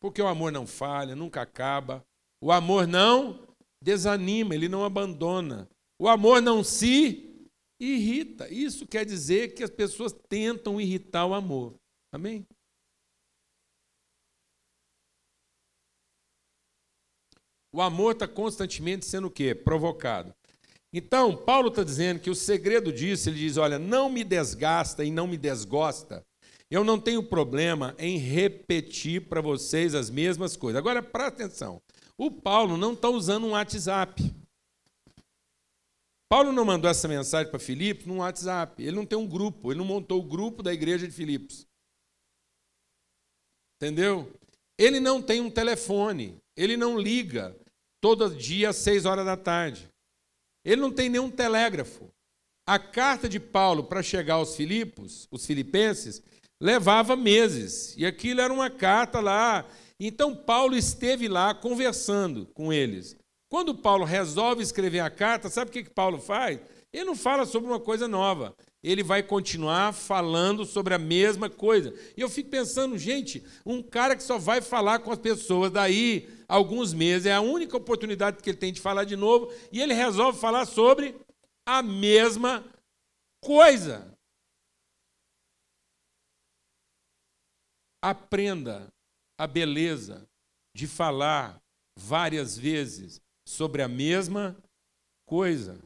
Porque 0.00 0.20
o 0.20 0.26
amor 0.26 0.50
não 0.50 0.66
falha, 0.66 1.14
nunca 1.14 1.42
acaba. 1.42 2.04
O 2.42 2.50
amor 2.50 2.88
não 2.88 3.46
desanima, 3.80 4.52
ele 4.52 4.68
não 4.68 4.84
abandona. 4.84 5.70
O 5.96 6.08
amor 6.08 6.42
não 6.42 6.64
se 6.64 7.46
irrita. 7.80 8.52
Isso 8.52 8.84
quer 8.84 9.06
dizer 9.06 9.54
que 9.54 9.62
as 9.62 9.70
pessoas 9.70 10.12
tentam 10.28 10.80
irritar 10.80 11.24
o 11.24 11.34
amor. 11.34 11.76
Amém? 12.12 12.44
O 17.72 17.80
amor 17.80 18.14
está 18.14 18.26
constantemente 18.26 19.06
sendo 19.06 19.28
o 19.28 19.30
quê? 19.30 19.54
Provocado. 19.54 20.34
Então, 20.92 21.34
Paulo 21.34 21.68
está 21.68 21.82
dizendo 21.82 22.20
que 22.20 22.28
o 22.28 22.34
segredo 22.34 22.92
disso, 22.92 23.28
ele 23.28 23.38
diz: 23.38 23.56
olha, 23.56 23.78
não 23.78 24.10
me 24.10 24.22
desgasta 24.22 25.04
e 25.04 25.10
não 25.10 25.26
me 25.26 25.38
desgosta. 25.38 26.24
Eu 26.70 26.84
não 26.84 26.98
tenho 26.98 27.22
problema 27.22 27.94
em 27.98 28.16
repetir 28.16 29.28
para 29.28 29.40
vocês 29.40 29.94
as 29.94 30.10
mesmas 30.10 30.56
coisas. 30.56 30.78
Agora, 30.78 31.02
presta 31.02 31.44
atenção. 31.44 31.82
O 32.16 32.30
Paulo 32.30 32.76
não 32.76 32.92
está 32.92 33.08
usando 33.08 33.46
um 33.46 33.50
WhatsApp. 33.50 34.34
Paulo 36.30 36.50
não 36.50 36.64
mandou 36.64 36.90
essa 36.90 37.06
mensagem 37.06 37.50
para 37.50 37.58
Filipos 37.58 38.06
no 38.06 38.16
WhatsApp. 38.16 38.82
Ele 38.82 38.96
não 38.96 39.04
tem 39.04 39.18
um 39.18 39.28
grupo. 39.28 39.70
Ele 39.70 39.78
não 39.78 39.84
montou 39.84 40.18
o 40.20 40.26
grupo 40.26 40.62
da 40.62 40.72
igreja 40.72 41.06
de 41.06 41.12
Filipos. 41.12 41.66
Entendeu? 43.76 44.32
Ele 44.78 44.98
não 44.98 45.20
tem 45.20 45.42
um 45.42 45.50
telefone. 45.50 46.38
Ele 46.56 46.74
não 46.74 46.98
liga 46.98 47.54
todo 48.00 48.34
dia 48.34 48.70
às 48.70 48.76
seis 48.76 49.04
horas 49.04 49.26
da 49.26 49.36
tarde. 49.36 49.91
Ele 50.64 50.80
não 50.80 50.90
tem 50.90 51.08
nenhum 51.08 51.30
telégrafo. 51.30 52.10
A 52.66 52.78
carta 52.78 53.28
de 53.28 53.40
Paulo 53.40 53.84
para 53.84 54.02
chegar 54.02 54.34
aos 54.34 54.54
Filipos, 54.54 55.26
os 55.30 55.44
filipenses, 55.44 56.22
levava 56.60 57.16
meses. 57.16 57.94
E 57.96 58.06
aquilo 58.06 58.40
era 58.40 58.52
uma 58.52 58.70
carta 58.70 59.20
lá. 59.20 59.66
Então 59.98 60.34
Paulo 60.34 60.76
esteve 60.76 61.28
lá 61.28 61.54
conversando 61.54 62.46
com 62.54 62.72
eles. 62.72 63.16
Quando 63.48 63.74
Paulo 63.74 64.04
resolve 64.04 64.62
escrever 64.62 65.00
a 65.00 65.10
carta, 65.10 65.50
sabe 65.50 65.70
o 65.70 65.72
que, 65.72 65.84
que 65.84 65.90
Paulo 65.90 66.18
faz? 66.18 66.60
Ele 66.92 67.04
não 67.04 67.16
fala 67.16 67.44
sobre 67.44 67.68
uma 67.68 67.80
coisa 67.80 68.06
nova. 68.06 68.54
Ele 68.82 69.02
vai 69.02 69.22
continuar 69.22 69.92
falando 69.92 70.64
sobre 70.64 70.92
a 70.92 70.98
mesma 70.98 71.48
coisa. 71.48 71.94
E 72.16 72.20
eu 72.20 72.28
fico 72.28 72.50
pensando, 72.50 72.98
gente, 72.98 73.44
um 73.64 73.82
cara 73.82 74.16
que 74.16 74.22
só 74.22 74.38
vai 74.38 74.60
falar 74.60 74.98
com 74.98 75.12
as 75.12 75.18
pessoas 75.18 75.70
daí 75.70 76.28
alguns 76.48 76.92
meses, 76.92 77.26
é 77.26 77.32
a 77.32 77.40
única 77.40 77.76
oportunidade 77.76 78.42
que 78.42 78.50
ele 78.50 78.58
tem 78.58 78.72
de 78.72 78.80
falar 78.80 79.04
de 79.04 79.16
novo, 79.16 79.52
e 79.70 79.80
ele 79.80 79.94
resolve 79.94 80.38
falar 80.38 80.66
sobre 80.66 81.14
a 81.66 81.82
mesma 81.82 82.64
coisa. 83.42 84.12
Aprenda 88.02 88.88
a 89.38 89.46
beleza 89.46 90.28
de 90.74 90.88
falar 90.88 91.60
várias 91.96 92.58
vezes 92.58 93.20
sobre 93.46 93.80
a 93.80 93.88
mesma 93.88 94.56
coisa. 95.24 95.80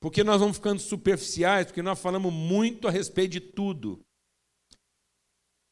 Porque 0.00 0.22
nós 0.22 0.40
vamos 0.40 0.56
ficando 0.56 0.80
superficiais, 0.80 1.66
porque 1.66 1.82
nós 1.82 1.98
falamos 1.98 2.32
muito 2.32 2.86
a 2.86 2.90
respeito 2.90 3.32
de 3.32 3.40
tudo. 3.40 4.00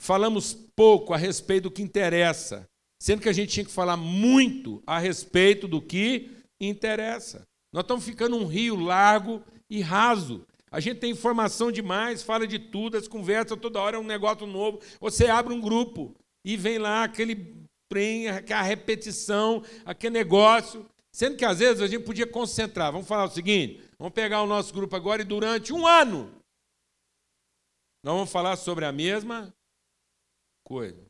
Falamos 0.01 0.55
pouco 0.55 1.15
a 1.15 1.17
respeito 1.17 1.65
do 1.65 1.71
que 1.71 1.83
interessa 1.83 2.69
sendo 3.05 3.21
que 3.21 3.29
a 3.29 3.35
gente 3.35 3.51
tinha 3.51 3.67
que 3.67 3.71
falar 3.71 3.99
muito 3.99 4.83
a 4.87 4.99
respeito 4.99 5.69
do 5.69 5.79
que 5.79 6.31
interessa. 6.59 7.47
Nós 7.71 7.85
estamos 7.85 8.03
ficando 8.03 8.35
um 8.35 8.47
rio 8.47 8.77
largo 8.77 9.43
e 9.69 9.83
raso. 9.83 10.47
A 10.71 10.81
gente 10.81 11.01
tem 11.01 11.11
informação 11.11 11.71
demais, 11.71 12.23
fala 12.23 12.47
de 12.47 12.59
tudo, 12.59 12.97
as 12.97 13.07
conversas 13.07 13.59
toda 13.61 13.79
hora 13.79 13.99
é 13.99 14.01
um 14.01 14.07
negócio 14.07 14.47
novo. 14.47 14.81
Você 15.03 15.27
abre 15.27 15.53
um 15.53 15.61
grupo 15.61 16.15
e 16.43 16.57
vem 16.57 16.79
lá 16.79 17.05
aquele 17.05 17.67
trem, 17.91 18.29
aquela 18.31 18.63
repetição, 18.63 19.63
aquele 19.85 20.15
negócio. 20.15 20.87
Sendo 21.13 21.37
que 21.37 21.45
às 21.45 21.59
vezes 21.59 21.83
a 21.83 21.87
gente 21.87 22.05
podia 22.05 22.27
concentrar. 22.27 22.91
Vamos 22.91 23.07
falar 23.07 23.25
o 23.25 23.31
seguinte: 23.31 23.83
vamos 23.99 24.15
pegar 24.15 24.43
o 24.43 24.47
nosso 24.47 24.73
grupo 24.73 24.95
agora 24.97 25.23
e 25.23 25.25
durante 25.25 25.73
um 25.73 25.87
ano 25.87 26.31
nós 28.03 28.15
vamos 28.15 28.31
falar 28.31 28.57
sobre 28.57 28.85
a 28.85 28.93
mesma 28.93 29.55
coisa 30.63 31.05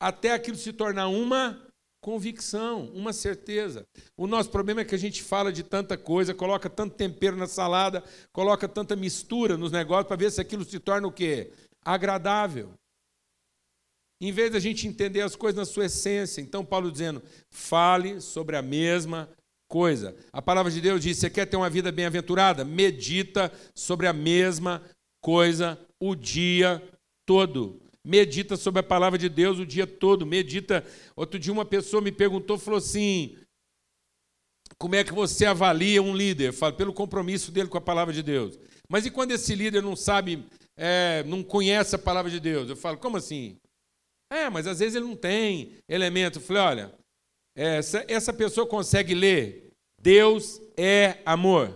até 0.00 0.32
aquilo 0.32 0.56
se 0.56 0.72
tornar 0.72 1.08
uma 1.08 1.60
convicção, 2.00 2.86
uma 2.94 3.12
certeza. 3.12 3.86
O 4.16 4.26
nosso 4.26 4.50
problema 4.50 4.80
é 4.80 4.84
que 4.84 4.94
a 4.94 4.98
gente 4.98 5.22
fala 5.22 5.52
de 5.52 5.62
tanta 5.62 5.98
coisa, 5.98 6.34
coloca 6.34 6.70
tanto 6.70 6.94
tempero 6.94 7.36
na 7.36 7.46
salada, 7.46 8.04
coloca 8.32 8.68
tanta 8.68 8.94
mistura 8.94 9.56
nos 9.56 9.72
negócios 9.72 10.06
para 10.06 10.16
ver 10.16 10.30
se 10.30 10.40
aquilo 10.40 10.64
se 10.64 10.78
torna 10.78 11.08
o 11.08 11.12
quê? 11.12 11.52
Agradável. 11.84 12.72
Em 14.20 14.32
vez 14.32 14.50
da 14.52 14.58
gente 14.58 14.86
entender 14.86 15.20
as 15.20 15.36
coisas 15.36 15.56
na 15.56 15.64
sua 15.64 15.86
essência. 15.86 16.40
Então, 16.40 16.64
Paulo 16.64 16.90
dizendo: 16.90 17.22
fale 17.50 18.20
sobre 18.20 18.56
a 18.56 18.62
mesma 18.62 19.28
coisa. 19.68 20.16
A 20.32 20.42
palavra 20.42 20.72
de 20.72 20.80
Deus 20.80 21.02
diz: 21.02 21.18
você 21.18 21.30
quer 21.30 21.46
ter 21.46 21.56
uma 21.56 21.70
vida 21.70 21.92
bem-aventurada? 21.92 22.64
Medita 22.64 23.52
sobre 23.74 24.06
a 24.06 24.12
mesma 24.12 24.82
coisa 25.20 25.78
o 26.00 26.14
dia 26.14 26.82
todo 27.26 27.80
medita 28.08 28.56
sobre 28.56 28.80
a 28.80 28.82
palavra 28.82 29.18
de 29.18 29.28
Deus 29.28 29.58
o 29.58 29.66
dia 29.66 29.86
todo, 29.86 30.24
medita. 30.24 30.82
Outro 31.14 31.38
dia 31.38 31.52
uma 31.52 31.66
pessoa 31.66 32.00
me 32.00 32.10
perguntou, 32.10 32.56
falou 32.56 32.78
assim: 32.78 33.36
como 34.78 34.94
é 34.94 35.04
que 35.04 35.12
você 35.12 35.44
avalia 35.44 36.02
um 36.02 36.16
líder? 36.16 36.52
Fala, 36.52 36.72
pelo 36.72 36.92
compromisso 36.92 37.52
dele 37.52 37.68
com 37.68 37.76
a 37.76 37.82
palavra 37.82 38.14
de 38.14 38.22
Deus. 38.22 38.58
Mas 38.88 39.04
e 39.04 39.10
quando 39.10 39.32
esse 39.32 39.54
líder 39.54 39.82
não 39.82 39.94
sabe, 39.94 40.46
é, 40.76 41.22
não 41.24 41.42
conhece 41.42 41.94
a 41.94 41.98
palavra 41.98 42.30
de 42.30 42.40
Deus? 42.40 42.70
Eu 42.70 42.76
falo, 42.76 42.96
como 42.96 43.18
assim? 43.18 43.56
É, 44.32 44.48
mas 44.48 44.66
às 44.66 44.78
vezes 44.78 44.94
ele 44.94 45.04
não 45.04 45.16
tem 45.16 45.74
elemento. 45.88 46.38
Eu 46.38 46.42
falei, 46.42 46.62
olha, 46.62 46.94
essa, 47.64 48.04
essa 48.08 48.32
pessoa 48.32 48.68
consegue 48.68 49.14
ler 49.14 49.68
Deus 50.00 50.60
é 50.76 51.20
amor. 51.26 51.70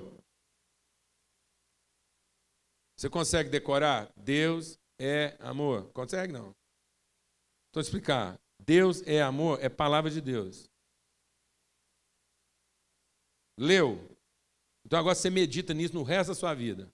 Você 2.96 3.10
consegue 3.10 3.50
decorar? 3.50 4.12
Deus 4.16 4.78
é 4.98 5.36
amor. 5.40 5.90
Consegue 5.92 6.32
não? 6.32 6.54
Estou 7.66 7.80
explicar. 7.80 8.40
Deus 8.60 9.02
é 9.08 9.20
amor, 9.20 9.58
é 9.60 9.68
palavra 9.68 10.08
de 10.08 10.20
Deus. 10.20 10.70
Leu. 13.58 13.98
Então 14.86 14.98
agora 14.98 15.16
você 15.16 15.30
medita 15.30 15.74
nisso 15.74 15.94
no 15.94 16.04
resto 16.04 16.28
da 16.28 16.34
sua 16.36 16.54
vida. 16.54 16.92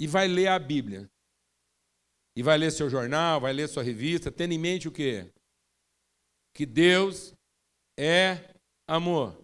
E 0.00 0.06
vai 0.06 0.26
ler 0.26 0.48
a 0.48 0.58
Bíblia. 0.58 1.10
E 2.34 2.42
vai 2.42 2.56
ler 2.56 2.70
seu 2.70 2.88
jornal, 2.88 3.40
vai 3.40 3.52
ler 3.52 3.68
sua 3.68 3.82
revista, 3.82 4.32
tendo 4.32 4.52
em 4.52 4.58
mente 4.58 4.88
o 4.88 4.92
quê? 4.92 5.30
Que 6.58 6.66
Deus 6.66 7.32
é 7.96 8.52
amor. 8.84 9.40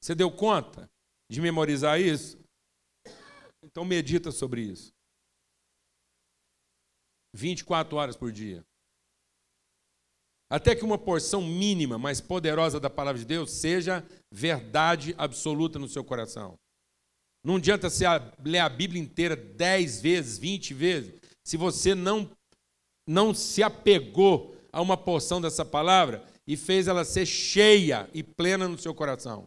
Você 0.00 0.14
deu 0.14 0.34
conta 0.34 0.90
de 1.30 1.42
memorizar 1.42 2.00
isso? 2.00 2.38
Então 3.62 3.84
medita 3.84 4.32
sobre 4.32 4.62
isso. 4.62 4.94
24 7.34 7.98
horas 7.98 8.16
por 8.16 8.32
dia. 8.32 8.64
Até 10.50 10.74
que 10.74 10.86
uma 10.86 10.96
porção 10.96 11.42
mínima, 11.42 11.98
mas 11.98 12.18
poderosa 12.18 12.80
da 12.80 12.88
palavra 12.88 13.18
de 13.18 13.26
Deus 13.26 13.50
seja 13.50 14.02
verdade 14.32 15.14
absoluta 15.18 15.78
no 15.78 15.86
seu 15.86 16.02
coração. 16.02 16.58
Não 17.44 17.56
adianta 17.56 17.90
você 17.90 18.06
ler 18.42 18.60
a 18.60 18.70
Bíblia 18.70 19.02
inteira 19.02 19.36
10 19.36 20.00
vezes, 20.00 20.38
20 20.38 20.72
vezes, 20.72 21.20
se 21.46 21.58
você 21.58 21.94
não, 21.94 22.34
não 23.06 23.34
se 23.34 23.62
apegou 23.62 24.54
a 24.74 24.80
uma 24.80 24.96
porção 24.96 25.40
dessa 25.40 25.64
palavra 25.64 26.24
e 26.44 26.56
fez 26.56 26.88
ela 26.88 27.04
ser 27.04 27.24
cheia 27.24 28.10
e 28.12 28.24
plena 28.24 28.66
no 28.66 28.76
seu 28.76 28.92
coração. 28.92 29.46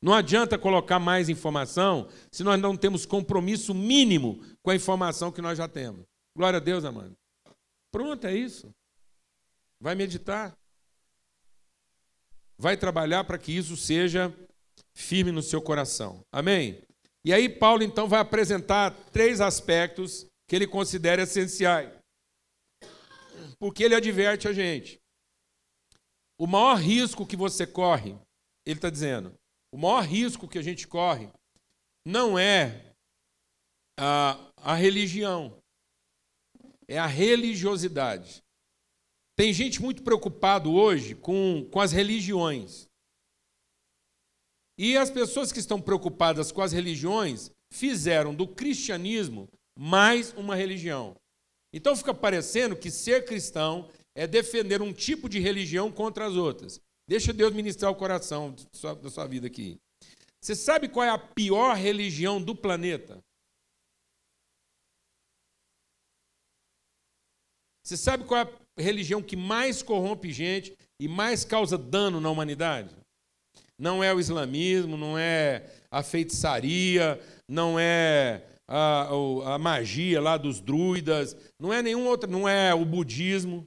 Não 0.00 0.14
adianta 0.14 0.56
colocar 0.56 1.00
mais 1.00 1.28
informação 1.28 2.08
se 2.30 2.44
nós 2.44 2.60
não 2.60 2.76
temos 2.76 3.04
compromisso 3.04 3.74
mínimo 3.74 4.40
com 4.62 4.70
a 4.70 4.76
informação 4.76 5.32
que 5.32 5.42
nós 5.42 5.58
já 5.58 5.66
temos. 5.66 6.06
Glória 6.34 6.58
a 6.58 6.60
Deus, 6.60 6.84
amado. 6.84 7.12
Pronto, 7.90 8.24
é 8.24 8.34
isso. 8.34 8.70
Vai 9.80 9.96
meditar. 9.96 10.56
Vai 12.56 12.76
trabalhar 12.76 13.24
para 13.24 13.36
que 13.36 13.50
isso 13.50 13.76
seja 13.76 14.32
firme 14.94 15.32
no 15.32 15.42
seu 15.42 15.60
coração. 15.60 16.24
Amém? 16.30 16.80
E 17.24 17.32
aí, 17.32 17.48
Paulo 17.48 17.82
então 17.82 18.08
vai 18.08 18.20
apresentar 18.20 18.92
três 19.10 19.40
aspectos 19.40 20.24
que 20.46 20.54
ele 20.54 20.68
considera 20.68 21.22
essenciais. 21.22 21.99
Porque 23.60 23.84
ele 23.84 23.94
adverte 23.94 24.48
a 24.48 24.52
gente. 24.52 24.98
O 26.38 26.46
maior 26.46 26.76
risco 26.76 27.26
que 27.26 27.36
você 27.36 27.66
corre, 27.66 28.18
ele 28.66 28.78
está 28.78 28.88
dizendo, 28.88 29.38
o 29.72 29.76
maior 29.76 30.02
risco 30.02 30.48
que 30.48 30.58
a 30.58 30.62
gente 30.62 30.88
corre 30.88 31.30
não 32.04 32.38
é 32.38 32.94
a, 33.98 34.50
a 34.56 34.74
religião, 34.74 35.62
é 36.88 36.98
a 36.98 37.06
religiosidade. 37.06 38.42
Tem 39.36 39.52
gente 39.52 39.80
muito 39.82 40.02
preocupado 40.02 40.72
hoje 40.72 41.14
com, 41.14 41.68
com 41.70 41.80
as 41.80 41.92
religiões. 41.92 42.88
E 44.78 44.96
as 44.96 45.10
pessoas 45.10 45.52
que 45.52 45.58
estão 45.58 45.80
preocupadas 45.80 46.50
com 46.50 46.62
as 46.62 46.72
religiões 46.72 47.50
fizeram 47.70 48.34
do 48.34 48.48
cristianismo 48.48 49.46
mais 49.78 50.32
uma 50.32 50.56
religião. 50.56 51.19
Então 51.72 51.94
fica 51.94 52.12
parecendo 52.12 52.76
que 52.76 52.90
ser 52.90 53.24
cristão 53.24 53.88
é 54.14 54.26
defender 54.26 54.82
um 54.82 54.92
tipo 54.92 55.28
de 55.28 55.38
religião 55.38 55.90
contra 55.90 56.26
as 56.26 56.34
outras. 56.34 56.80
Deixa 57.08 57.32
Deus 57.32 57.52
ministrar 57.52 57.90
o 57.90 57.96
coração 57.96 58.54
da 59.02 59.10
sua 59.10 59.26
vida 59.26 59.46
aqui. 59.46 59.78
Você 60.40 60.54
sabe 60.54 60.88
qual 60.88 61.04
é 61.04 61.10
a 61.10 61.18
pior 61.18 61.76
religião 61.76 62.42
do 62.42 62.54
planeta? 62.54 63.22
Você 67.84 67.96
sabe 67.96 68.24
qual 68.24 68.40
é 68.40 68.42
a 68.78 68.82
religião 68.82 69.22
que 69.22 69.36
mais 69.36 69.82
corrompe 69.82 70.32
gente 70.32 70.76
e 71.00 71.08
mais 71.08 71.44
causa 71.44 71.76
dano 71.76 72.20
na 72.20 72.30
humanidade? 72.30 72.96
Não 73.78 74.04
é 74.04 74.14
o 74.14 74.20
islamismo, 74.20 74.96
não 74.96 75.18
é 75.18 75.68
a 75.90 76.02
feitiçaria, 76.02 77.20
não 77.48 77.78
é 77.78 78.44
a, 78.72 79.08
a 79.54 79.58
magia 79.58 80.20
lá 80.20 80.36
dos 80.36 80.60
druidas, 80.60 81.36
não 81.58 81.72
é 81.72 81.82
nenhum 81.82 82.06
outro, 82.06 82.30
não 82.30 82.48
é 82.48 82.72
o 82.72 82.84
budismo, 82.84 83.66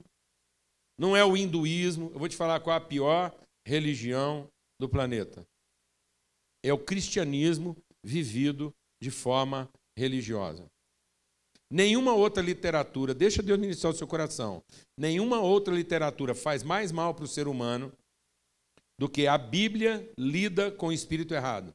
não 0.97 1.15
é 1.15 1.25
o 1.25 1.35
hinduísmo. 1.35 2.09
Eu 2.13 2.19
vou 2.19 2.29
te 2.29 2.37
falar 2.37 2.61
qual 2.61 2.73
é 2.73 2.77
a 2.77 2.81
pior 2.81 3.35
religião 3.67 4.47
do 4.79 4.87
planeta. 4.87 5.45
É 6.63 6.71
o 6.71 6.79
cristianismo 6.79 7.75
vivido 8.01 8.73
de 9.01 9.11
forma 9.11 9.69
religiosa. 9.97 10.65
Nenhuma 11.69 12.13
outra 12.13 12.41
literatura, 12.41 13.13
deixa 13.13 13.43
Deus 13.43 13.59
ministrar 13.59 13.91
o 13.91 13.95
seu 13.95 14.07
coração, 14.07 14.63
nenhuma 14.97 15.41
outra 15.41 15.73
literatura 15.73 16.33
faz 16.33 16.63
mais 16.63 16.91
mal 16.91 17.13
para 17.13 17.25
o 17.25 17.27
ser 17.27 17.47
humano 17.47 17.91
do 18.97 19.09
que 19.09 19.27
a 19.27 19.37
Bíblia 19.37 20.09
lida 20.17 20.71
com 20.71 20.87
o 20.87 20.93
espírito 20.93 21.33
errado. 21.33 21.73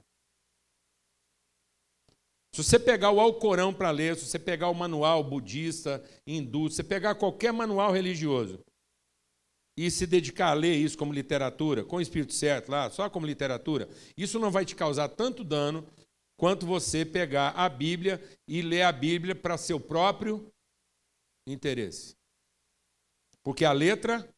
Se 2.58 2.64
você 2.64 2.78
pegar 2.80 3.12
o 3.12 3.20
Alcorão 3.20 3.72
para 3.72 3.88
ler, 3.92 4.16
se 4.16 4.26
você 4.26 4.36
pegar 4.36 4.68
o 4.68 4.74
manual 4.74 5.22
budista, 5.22 6.02
hindu, 6.26 6.68
se 6.68 6.74
você 6.74 6.82
pegar 6.82 7.14
qualquer 7.14 7.52
manual 7.52 7.92
religioso 7.92 8.58
e 9.76 9.88
se 9.92 10.08
dedicar 10.08 10.48
a 10.48 10.54
ler 10.54 10.74
isso 10.74 10.98
como 10.98 11.12
literatura, 11.12 11.84
com 11.84 11.98
o 11.98 12.00
espírito 12.00 12.32
certo 12.32 12.68
lá, 12.68 12.90
só 12.90 13.08
como 13.08 13.26
literatura, 13.26 13.88
isso 14.16 14.40
não 14.40 14.50
vai 14.50 14.64
te 14.64 14.74
causar 14.74 15.08
tanto 15.08 15.44
dano 15.44 15.86
quanto 16.36 16.66
você 16.66 17.04
pegar 17.04 17.50
a 17.50 17.68
Bíblia 17.68 18.20
e 18.48 18.60
ler 18.60 18.82
a 18.82 18.90
Bíblia 18.90 19.36
para 19.36 19.56
seu 19.56 19.78
próprio 19.78 20.52
interesse. 21.46 22.16
Porque 23.40 23.64
a 23.64 23.70
letra 23.70 24.28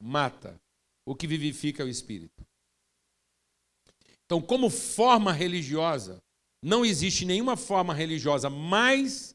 mata, 0.00 0.56
o 1.04 1.16
que 1.16 1.26
vivifica 1.26 1.84
o 1.84 1.88
espírito. 1.88 2.46
Então, 4.24 4.40
como 4.40 4.70
forma 4.70 5.32
religiosa, 5.32 6.22
não 6.62 6.84
existe 6.84 7.24
nenhuma 7.24 7.56
forma 7.56 7.94
religiosa 7.94 8.50
mais 8.50 9.34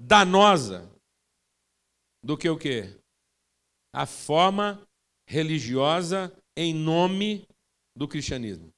danosa 0.00 0.90
do 2.22 2.36
que 2.36 2.48
o 2.48 2.58
quê? 2.58 2.98
A 3.94 4.06
forma 4.06 4.86
religiosa 5.28 6.32
em 6.56 6.74
nome 6.74 7.46
do 7.96 8.08
cristianismo. 8.08 8.72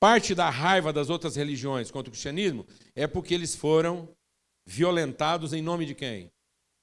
Parte 0.00 0.34
da 0.34 0.50
raiva 0.50 0.92
das 0.92 1.08
outras 1.08 1.34
religiões 1.34 1.90
contra 1.90 2.08
o 2.08 2.12
cristianismo 2.12 2.66
é 2.94 3.06
porque 3.06 3.32
eles 3.32 3.54
foram 3.54 4.14
violentados 4.66 5.52
em 5.52 5.62
nome 5.62 5.86
de 5.86 5.94
quem? 5.94 6.30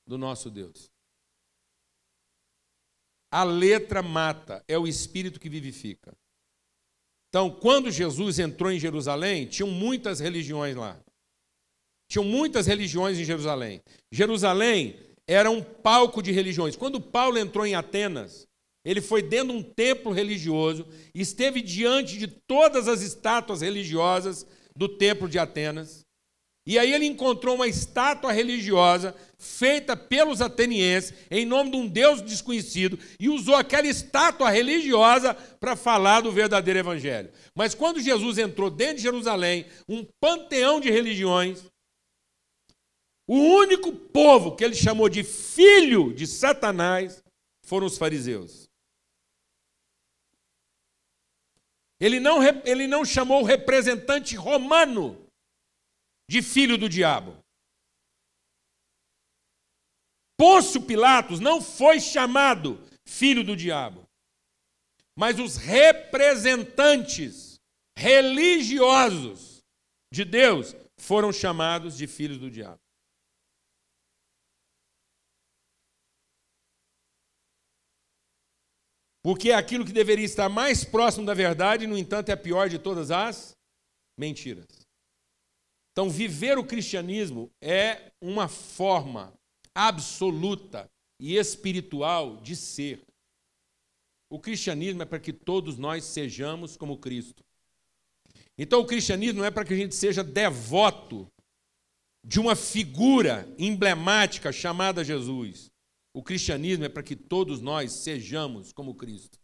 Do 0.07 0.17
nosso 0.17 0.49
Deus. 0.49 0.89
A 3.31 3.43
letra 3.43 4.01
mata, 4.01 4.63
é 4.67 4.77
o 4.77 4.87
espírito 4.87 5.39
que 5.39 5.49
vivifica. 5.49 6.17
Então, 7.31 7.49
quando 7.49 7.89
Jesus 7.89 8.39
entrou 8.39 8.69
em 8.69 8.77
Jerusalém, 8.77 9.45
tinham 9.45 9.69
muitas 9.69 10.19
religiões 10.19 10.75
lá. 10.75 10.99
Tinham 12.09 12.25
muitas 12.25 12.67
religiões 12.67 13.17
em 13.17 13.23
Jerusalém. 13.23 13.81
Jerusalém 14.11 14.97
era 15.25 15.49
um 15.49 15.63
palco 15.63 16.21
de 16.21 16.29
religiões. 16.33 16.75
Quando 16.75 16.99
Paulo 16.99 17.37
entrou 17.37 17.65
em 17.65 17.73
Atenas, 17.73 18.45
ele 18.83 18.99
foi 18.99 19.21
dentro 19.21 19.53
de 19.53 19.59
um 19.59 19.63
templo 19.63 20.11
religioso, 20.11 20.85
esteve 21.15 21.61
diante 21.61 22.17
de 22.17 22.27
todas 22.27 22.89
as 22.89 23.01
estátuas 23.01 23.61
religiosas 23.61 24.45
do 24.75 24.89
templo 24.89 25.29
de 25.29 25.39
Atenas. 25.39 26.05
E 26.67 26.77
aí 26.77 26.91
ele 26.91 27.05
encontrou 27.05 27.55
uma 27.55 27.67
estátua 27.67 28.33
religiosa 28.33 29.15
feita 29.41 29.97
pelos 29.97 30.39
atenienses 30.39 31.13
em 31.31 31.45
nome 31.45 31.71
de 31.71 31.77
um 31.77 31.87
Deus 31.87 32.21
desconhecido 32.21 32.97
e 33.19 33.27
usou 33.27 33.55
aquela 33.55 33.87
estátua 33.87 34.51
religiosa 34.51 35.33
para 35.33 35.75
falar 35.75 36.21
do 36.21 36.31
verdadeiro 36.31 36.79
evangelho. 36.79 37.31
Mas 37.55 37.73
quando 37.73 37.99
Jesus 37.99 38.37
entrou 38.37 38.69
dentro 38.69 38.97
de 38.97 39.01
Jerusalém, 39.01 39.65
um 39.89 40.05
panteão 40.21 40.79
de 40.79 40.91
religiões, 40.91 41.65
o 43.27 43.35
único 43.35 43.91
povo 43.91 44.55
que 44.55 44.63
ele 44.63 44.75
chamou 44.75 45.09
de 45.09 45.23
filho 45.23 46.13
de 46.13 46.27
Satanás 46.27 47.23
foram 47.65 47.87
os 47.87 47.97
fariseus. 47.97 48.69
Ele 51.99 52.19
não, 52.19 52.39
ele 52.63 52.85
não 52.87 53.03
chamou 53.03 53.41
o 53.41 53.45
representante 53.45 54.35
romano 54.35 55.25
de 56.29 56.41
filho 56.41 56.77
do 56.77 56.87
diabo. 56.87 57.37
Pôncio 60.41 60.81
Pilatos 60.81 61.39
não 61.39 61.61
foi 61.61 61.99
chamado 61.99 62.83
filho 63.05 63.43
do 63.43 63.55
diabo, 63.55 64.09
mas 65.15 65.37
os 65.37 65.55
representantes 65.55 67.59
religiosos 67.95 69.63
de 70.11 70.25
Deus 70.25 70.75
foram 70.97 71.31
chamados 71.31 71.95
de 71.95 72.07
filhos 72.07 72.39
do 72.39 72.49
diabo. 72.49 72.81
Porque 79.23 79.51
é 79.51 79.53
aquilo 79.53 79.85
que 79.85 79.93
deveria 79.93 80.25
estar 80.25 80.49
mais 80.49 80.83
próximo 80.83 81.23
da 81.23 81.35
verdade, 81.35 81.85
no 81.85 81.95
entanto, 81.95 82.29
é 82.29 82.33
a 82.33 82.37
pior 82.37 82.67
de 82.67 82.79
todas 82.79 83.11
as 83.11 83.55
mentiras. 84.17 84.65
Então, 85.91 86.09
viver 86.09 86.57
o 86.57 86.65
cristianismo 86.65 87.51
é 87.61 88.11
uma 88.19 88.47
forma 88.47 89.39
absoluta 89.75 90.89
e 91.19 91.35
espiritual 91.35 92.37
de 92.37 92.55
ser. 92.55 93.01
O 94.29 94.39
cristianismo 94.39 95.01
é 95.01 95.05
para 95.05 95.19
que 95.19 95.33
todos 95.33 95.77
nós 95.77 96.05
sejamos 96.05 96.77
como 96.77 96.97
Cristo. 96.97 97.43
Então, 98.57 98.81
o 98.81 98.85
cristianismo 98.85 99.39
não 99.39 99.45
é 99.45 99.51
para 99.51 99.65
que 99.65 99.73
a 99.73 99.77
gente 99.77 99.95
seja 99.95 100.23
devoto 100.23 101.27
de 102.23 102.39
uma 102.39 102.55
figura 102.55 103.47
emblemática 103.57 104.51
chamada 104.51 105.03
Jesus. 105.03 105.71
O 106.13 106.21
cristianismo 106.21 106.85
é 106.85 106.89
para 106.89 107.03
que 107.03 107.15
todos 107.15 107.61
nós 107.61 107.91
sejamos 107.91 108.71
como 108.71 108.95
Cristo. 108.95 109.39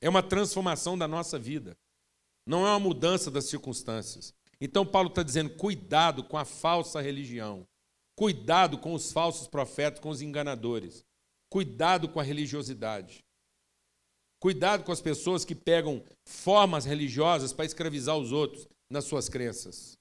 É 0.00 0.08
uma 0.08 0.22
transformação 0.22 0.96
da 0.96 1.08
nossa 1.08 1.38
vida. 1.38 1.76
Não 2.46 2.66
é 2.66 2.70
uma 2.70 2.80
mudança 2.80 3.30
das 3.30 3.44
circunstâncias. 3.44 4.34
Então, 4.60 4.86
Paulo 4.86 5.08
está 5.08 5.22
dizendo: 5.22 5.50
cuidado 5.50 6.24
com 6.24 6.38
a 6.38 6.44
falsa 6.44 7.00
religião. 7.00 7.66
Cuidado 8.18 8.76
com 8.78 8.94
os 8.94 9.12
falsos 9.12 9.46
profetas, 9.46 10.00
com 10.00 10.08
os 10.08 10.20
enganadores. 10.20 11.06
Cuidado 11.48 12.08
com 12.08 12.18
a 12.18 12.22
religiosidade. 12.24 13.24
Cuidado 14.40 14.82
com 14.82 14.90
as 14.90 15.00
pessoas 15.00 15.44
que 15.44 15.54
pegam 15.54 16.04
formas 16.26 16.84
religiosas 16.84 17.52
para 17.52 17.64
escravizar 17.64 18.16
os 18.18 18.32
outros 18.32 18.66
nas 18.90 19.04
suas 19.04 19.28
crenças. 19.28 19.96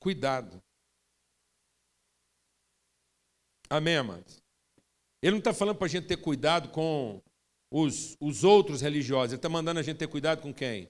Cuidado. 0.00 0.62
Amém, 3.68 3.96
amados? 3.96 4.40
Ele 5.20 5.32
não 5.32 5.38
está 5.38 5.52
falando 5.52 5.76
para 5.76 5.86
a 5.86 5.90
gente 5.90 6.06
ter 6.06 6.18
cuidado 6.18 6.68
com 6.68 7.20
os, 7.68 8.16
os 8.20 8.44
outros 8.44 8.80
religiosos. 8.80 9.32
Ele 9.32 9.40
está 9.40 9.48
mandando 9.48 9.80
a 9.80 9.82
gente 9.82 9.98
ter 9.98 10.06
cuidado 10.06 10.40
com 10.40 10.54
quem? 10.54 10.88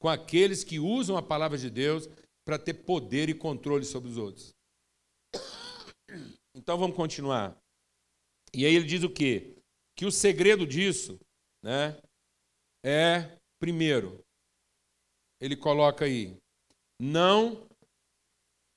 Com 0.00 0.08
aqueles 0.08 0.64
que 0.64 0.80
usam 0.80 1.16
a 1.16 1.22
palavra 1.22 1.56
de 1.56 1.70
Deus 1.70 2.08
para 2.44 2.58
ter 2.58 2.74
poder 2.74 3.28
e 3.28 3.34
controle 3.34 3.84
sobre 3.84 4.10
os 4.10 4.16
outros. 4.16 4.55
Então 6.54 6.78
vamos 6.78 6.96
continuar. 6.96 7.56
E 8.54 8.64
aí 8.64 8.74
ele 8.74 8.86
diz 8.86 9.02
o 9.02 9.10
quê? 9.10 9.54
Que 9.94 10.06
o 10.06 10.12
segredo 10.12 10.66
disso 10.66 11.18
né, 11.62 12.00
é, 12.84 13.38
primeiro, 13.58 14.24
ele 15.40 15.56
coloca 15.56 16.04
aí, 16.04 16.36
não, 17.00 17.68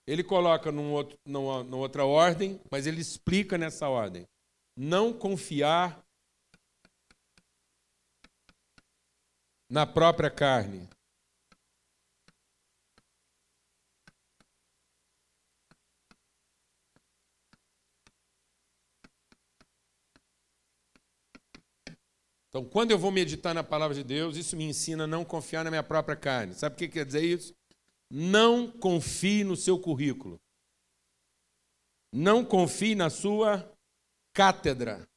ele 0.08 0.24
coloca 0.24 0.72
num 0.72 0.92
outro, 0.92 1.18
numa, 1.26 1.64
numa 1.64 1.78
outra 1.78 2.04
ordem, 2.04 2.60
mas 2.72 2.88
ele 2.88 3.00
explica 3.00 3.58
nessa 3.58 3.88
ordem. 3.88 4.26
Não 4.76 5.14
confiar 5.14 6.04
na 9.70 9.86
própria 9.86 10.32
carne. 10.32 10.90
Então, 22.50 22.66
quando 22.66 22.90
eu 22.90 22.98
vou 22.98 23.12
meditar 23.12 23.54
na 23.54 23.64
palavra 23.64 23.96
de 23.96 24.04
Deus, 24.04 24.36
isso 24.36 24.58
me 24.58 24.64
ensina 24.64 25.04
a 25.04 25.08
não 25.08 25.24
confiar 25.24 25.64
na 25.64 25.70
minha 25.70 25.84
própria 25.84 26.16
carne. 26.16 26.56
Sabe 26.56 26.76
o 26.76 26.78
que 26.78 26.88
quer 26.88 27.06
dizer 27.06 27.24
isso? 27.24 27.56
Não 28.10 28.72
confie 28.72 29.44
no 29.44 29.56
seu 29.56 29.80
currículo. 29.80 30.42
Não 32.12 32.44
confie 32.44 32.96
na 32.96 33.10
sua 33.12 33.72
cátedra. 34.34 35.08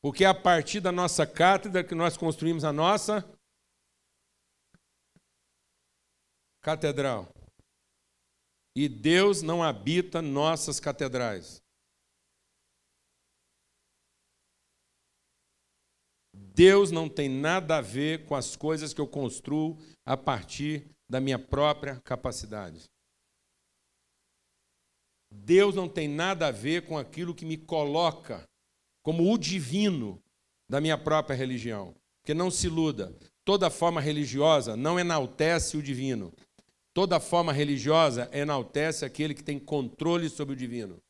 Porque 0.00 0.24
é 0.24 0.28
a 0.28 0.34
partir 0.34 0.80
da 0.80 0.92
nossa 0.92 1.26
cátedra 1.26 1.82
que 1.82 1.94
nós 1.94 2.16
construímos 2.16 2.62
a 2.62 2.72
nossa 2.72 3.28
catedral. 6.62 7.39
E 8.74 8.88
Deus 8.88 9.42
não 9.42 9.62
habita 9.62 10.22
nossas 10.22 10.78
catedrais. 10.78 11.60
Deus 16.32 16.90
não 16.90 17.08
tem 17.08 17.28
nada 17.28 17.78
a 17.78 17.80
ver 17.80 18.26
com 18.26 18.34
as 18.34 18.54
coisas 18.54 18.92
que 18.92 19.00
eu 19.00 19.06
construo 19.06 19.78
a 20.04 20.16
partir 20.16 20.90
da 21.08 21.20
minha 21.20 21.38
própria 21.38 22.00
capacidade. 22.00 22.84
Deus 25.32 25.74
não 25.74 25.88
tem 25.88 26.08
nada 26.08 26.48
a 26.48 26.50
ver 26.50 26.86
com 26.86 26.98
aquilo 26.98 27.34
que 27.34 27.44
me 27.44 27.56
coloca 27.56 28.44
como 29.02 29.32
o 29.32 29.38
divino 29.38 30.22
da 30.68 30.80
minha 30.80 30.98
própria 30.98 31.36
religião. 31.36 31.94
Porque 32.20 32.34
não 32.34 32.50
se 32.50 32.66
iluda, 32.66 33.16
toda 33.44 33.70
forma 33.70 34.00
religiosa 34.00 34.76
não 34.76 34.98
enaltece 34.98 35.76
o 35.76 35.82
divino. 35.82 36.32
Toda 36.92 37.20
forma 37.20 37.52
religiosa 37.52 38.28
enaltece 38.32 39.04
aquele 39.04 39.34
que 39.34 39.44
tem 39.44 39.58
controle 39.58 40.28
sobre 40.28 40.54
o 40.54 40.56
divino. 40.56 41.00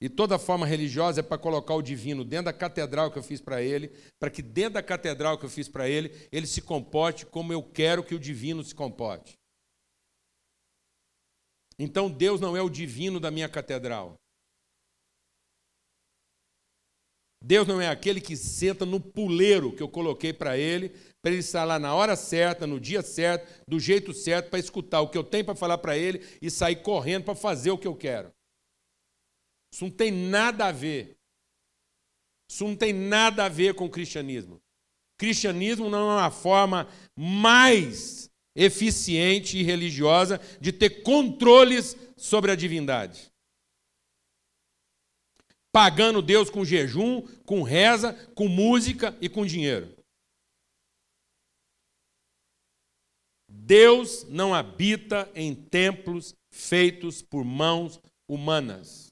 E 0.00 0.08
toda 0.08 0.38
forma 0.38 0.66
religiosa 0.66 1.20
é 1.20 1.22
para 1.22 1.38
colocar 1.38 1.74
o 1.74 1.82
divino 1.82 2.24
dentro 2.24 2.46
da 2.46 2.52
catedral 2.52 3.10
que 3.10 3.18
eu 3.18 3.22
fiz 3.22 3.40
para 3.40 3.62
ele, 3.62 3.88
para 4.18 4.30
que 4.30 4.42
dentro 4.42 4.74
da 4.74 4.82
catedral 4.82 5.38
que 5.38 5.46
eu 5.46 5.50
fiz 5.50 5.68
para 5.68 5.88
ele, 5.88 6.28
ele 6.32 6.46
se 6.46 6.60
comporte 6.60 7.24
como 7.24 7.52
eu 7.52 7.62
quero 7.62 8.04
que 8.04 8.14
o 8.14 8.18
divino 8.18 8.62
se 8.62 8.74
comporte. 8.74 9.38
Então 11.78 12.10
Deus 12.10 12.40
não 12.40 12.56
é 12.56 12.62
o 12.62 12.68
divino 12.68 13.18
da 13.18 13.30
minha 13.30 13.48
catedral. 13.48 14.16
Deus 17.42 17.68
não 17.68 17.80
é 17.80 17.88
aquele 17.88 18.20
que 18.20 18.36
senta 18.36 18.86
no 18.86 18.98
puleiro 18.98 19.74
que 19.74 19.82
eu 19.82 19.88
coloquei 19.88 20.32
para 20.32 20.56
ele, 20.56 20.94
para 21.24 21.32
ele 21.32 21.40
estar 21.40 21.64
lá 21.64 21.78
na 21.78 21.94
hora 21.94 22.16
certa, 22.16 22.66
no 22.66 22.78
dia 22.78 23.00
certo, 23.00 23.64
do 23.66 23.80
jeito 23.80 24.12
certo, 24.12 24.50
para 24.50 24.58
escutar 24.58 25.00
o 25.00 25.08
que 25.08 25.16
eu 25.16 25.24
tenho 25.24 25.42
para 25.42 25.54
falar 25.54 25.78
para 25.78 25.96
ele 25.96 26.22
e 26.42 26.50
sair 26.50 26.76
correndo 26.76 27.24
para 27.24 27.34
fazer 27.34 27.70
o 27.70 27.78
que 27.78 27.88
eu 27.88 27.96
quero. 27.96 28.30
Isso 29.72 29.84
não 29.84 29.90
tem 29.90 30.12
nada 30.12 30.66
a 30.66 30.72
ver. 30.72 31.16
Isso 32.46 32.64
não 32.64 32.76
tem 32.76 32.92
nada 32.92 33.46
a 33.46 33.48
ver 33.48 33.72
com 33.72 33.86
o 33.86 33.90
cristianismo. 33.90 34.56
O 34.56 34.60
cristianismo 35.16 35.88
não 35.88 36.10
é 36.10 36.20
uma 36.20 36.30
forma 36.30 36.86
mais 37.16 38.30
eficiente 38.54 39.56
e 39.56 39.62
religiosa 39.62 40.38
de 40.60 40.72
ter 40.72 41.02
controles 41.02 41.96
sobre 42.18 42.52
a 42.52 42.54
divindade 42.54 43.32
pagando 45.72 46.22
Deus 46.22 46.48
com 46.48 46.64
jejum, 46.64 47.22
com 47.44 47.60
reza, 47.62 48.12
com 48.36 48.46
música 48.46 49.12
e 49.20 49.28
com 49.28 49.44
dinheiro. 49.44 49.92
Deus 53.66 54.24
não 54.28 54.54
habita 54.54 55.30
em 55.34 55.54
templos 55.54 56.34
feitos 56.52 57.22
por 57.22 57.42
mãos 57.46 57.98
humanas. 58.28 59.06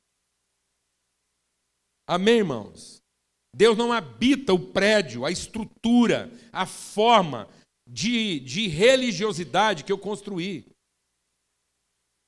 Amém, 2.06 2.38
irmãos? 2.38 2.98
Deus 3.56 3.78
não 3.78 3.90
habita 3.90 4.52
o 4.52 4.58
prédio, 4.58 5.24
a 5.24 5.30
estrutura, 5.30 6.30
a 6.52 6.66
forma 6.66 7.48
de, 7.88 8.40
de 8.40 8.68
religiosidade 8.68 9.84
que 9.84 9.92
eu 9.92 9.96
construí. 9.96 10.66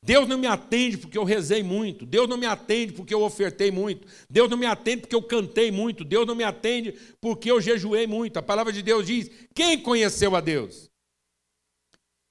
Deus 0.03 0.27
não 0.27 0.39
me 0.39 0.47
atende 0.47 0.97
porque 0.97 1.19
eu 1.19 1.25
rezei 1.25 1.63
muito. 1.63 2.07
Deus 2.07 2.27
não 2.27 2.39
me 2.39 2.47
atende 2.47 2.95
porque 2.95 3.13
eu 3.13 3.23
ofertei 3.23 3.71
muito. 3.71 4.09
Deus 4.31 4.49
não 4.49 4.57
me 4.57 4.67
atende 4.67 5.03
porque 5.03 5.15
eu 5.15 5.23
cantei 5.23 5.71
muito. 5.71 6.05
Deus 6.05 6.27
não 6.27 6.35
me 6.35 6.45
atende 6.45 6.93
porque 7.21 7.51
eu 7.51 7.61
jejuei 7.61 8.07
muito. 8.07 8.39
A 8.39 8.43
palavra 8.43 8.73
de 8.73 8.83
Deus 8.83 9.07
diz: 9.07 9.31
quem 9.55 9.79
conheceu 9.83 10.35
a 10.35 10.41
Deus? 10.41 10.91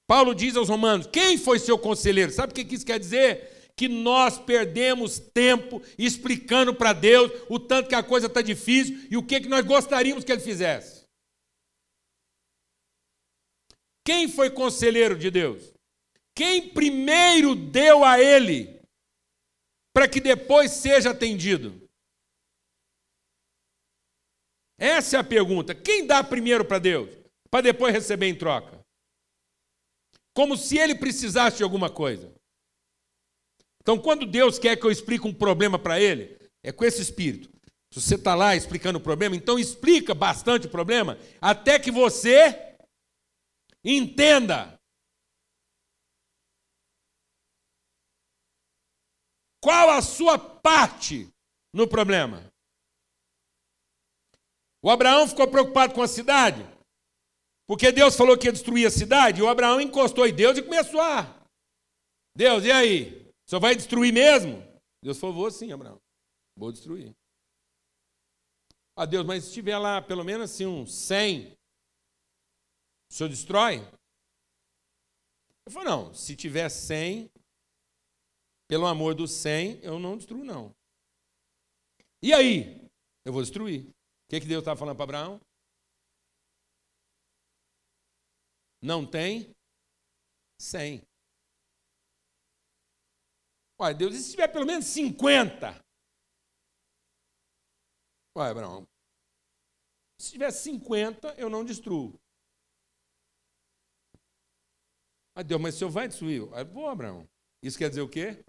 Paulo 0.06 0.34
diz 0.34 0.56
aos 0.56 0.68
Romanos: 0.68 1.06
quem 1.06 1.38
foi 1.38 1.58
seu 1.58 1.78
conselheiro? 1.78 2.30
Sabe 2.32 2.52
o 2.52 2.54
que 2.54 2.74
isso 2.74 2.86
quer 2.86 2.98
dizer? 2.98 3.72
Que 3.76 3.88
nós 3.88 4.38
perdemos 4.38 5.18
tempo 5.18 5.82
explicando 5.98 6.74
para 6.74 6.92
Deus 6.92 7.32
o 7.48 7.58
tanto 7.58 7.88
que 7.88 7.94
a 7.94 8.02
coisa 8.02 8.26
está 8.26 8.40
difícil 8.40 9.08
e 9.10 9.16
o 9.16 9.22
que, 9.22 9.40
que 9.40 9.48
nós 9.48 9.64
gostaríamos 9.64 10.24
que 10.24 10.30
Ele 10.30 10.40
fizesse. 10.40 11.04
Quem 14.04 14.28
foi 14.28 14.50
conselheiro 14.50 15.18
de 15.18 15.30
Deus? 15.30 15.72
Quem 16.36 16.68
primeiro 16.68 17.54
deu 17.54 18.04
a 18.04 18.20
ele 18.20 18.80
para 19.94 20.08
que 20.08 20.20
depois 20.20 20.72
seja 20.72 21.10
atendido? 21.10 21.88
Essa 24.76 25.16
é 25.16 25.20
a 25.20 25.24
pergunta. 25.24 25.74
Quem 25.74 26.06
dá 26.06 26.22
primeiro 26.22 26.64
para 26.64 26.78
Deus 26.80 27.08
para 27.50 27.62
depois 27.62 27.94
receber 27.94 28.26
em 28.26 28.36
troca? 28.36 28.73
Como 30.34 30.56
se 30.56 30.76
ele 30.76 30.94
precisasse 30.94 31.58
de 31.58 31.62
alguma 31.62 31.88
coisa. 31.88 32.34
Então, 33.80 33.98
quando 33.98 34.26
Deus 34.26 34.58
quer 34.58 34.76
que 34.76 34.84
eu 34.84 34.90
explique 34.90 35.26
um 35.26 35.32
problema 35.32 35.78
para 35.78 36.00
ele, 36.00 36.36
é 36.62 36.72
com 36.72 36.84
esse 36.84 37.00
espírito. 37.00 37.48
Se 37.92 38.00
você 38.00 38.16
está 38.16 38.34
lá 38.34 38.56
explicando 38.56 38.98
o 38.98 39.02
problema, 39.02 39.36
então 39.36 39.58
explica 39.58 40.14
bastante 40.14 40.66
o 40.66 40.70
problema, 40.70 41.18
até 41.40 41.78
que 41.78 41.90
você 41.90 42.76
entenda 43.84 44.74
Qual 49.64 49.88
a 49.88 50.02
sua 50.02 50.38
parte 50.38 51.26
no 51.72 51.88
problema? 51.88 52.52
O 54.82 54.90
Abraão 54.90 55.26
ficou 55.26 55.48
preocupado 55.48 55.94
com 55.94 56.02
a 56.02 56.06
cidade, 56.06 56.62
porque 57.66 57.90
Deus 57.90 58.16
falou 58.16 58.36
que 58.36 58.46
ia 58.46 58.52
destruir 58.52 58.86
a 58.86 58.90
cidade, 58.90 59.40
e 59.40 59.42
o 59.42 59.48
Abraão 59.48 59.80
encostou 59.80 60.26
em 60.26 60.34
Deus 60.34 60.58
e 60.58 60.62
começou 60.62 61.00
a. 61.00 61.42
Deus, 62.36 62.64
e 62.64 62.70
aí? 62.70 63.30
O 63.46 63.50
senhor 63.50 63.60
vai 63.60 63.74
destruir 63.74 64.12
mesmo? 64.12 64.62
Deus 65.02 65.18
falou: 65.18 65.36
vou 65.36 65.50
sim, 65.50 65.72
Abraão. 65.72 66.00
Vou 66.56 66.72
destruir. 66.72 67.14
Ah, 68.96 69.06
Deus, 69.06 69.26
mas 69.26 69.44
se 69.44 69.52
tiver 69.52 69.76
lá 69.76 70.00
pelo 70.00 70.22
menos 70.22 70.50
assim 70.50 70.66
uns 70.66 70.94
100 70.94 71.52
O 73.10 73.14
senhor 73.14 73.28
destrói? 73.28 73.80
Eu 75.66 75.72
falei, 75.72 75.88
não, 75.88 76.14
se 76.14 76.36
tiver 76.36 76.68
100, 76.68 77.30
pelo 78.68 78.86
amor 78.86 79.14
dos 79.14 79.30
100, 79.32 79.80
eu 79.82 79.98
não 79.98 80.16
destruo, 80.16 80.44
não. 80.44 80.74
E 82.22 82.32
aí? 82.34 82.86
Eu 83.24 83.32
vou 83.32 83.40
destruir. 83.40 83.88
O 83.88 83.94
que, 84.30 84.40
que 84.40 84.46
Deus 84.46 84.60
estava 84.60 84.78
falando 84.78 84.96
para 84.96 85.04
Abraão? 85.04 85.40
Não 88.84 89.10
tem 89.10 89.56
100. 90.60 91.00
Ué, 93.80 93.94
Deus, 93.94 94.14
e 94.14 94.22
se 94.22 94.32
tiver 94.32 94.48
pelo 94.48 94.66
menos 94.66 94.84
50? 94.84 95.82
Ué, 98.36 98.50
Abraão, 98.50 98.86
se 100.20 100.32
tiver 100.32 100.50
50, 100.50 101.34
eu 101.38 101.48
não 101.48 101.64
destruo. 101.64 102.20
Mas 105.34 105.46
Deus, 105.46 105.62
mas 105.62 105.74
o 105.76 105.78
senhor 105.78 105.90
vai 105.90 106.06
destruir? 106.06 106.42
Aí, 106.52 106.64
vou, 106.64 106.86
Abraão. 106.86 107.26
Isso 107.62 107.78
quer 107.78 107.88
dizer 107.88 108.02
o 108.02 108.08
quê? 108.08 108.44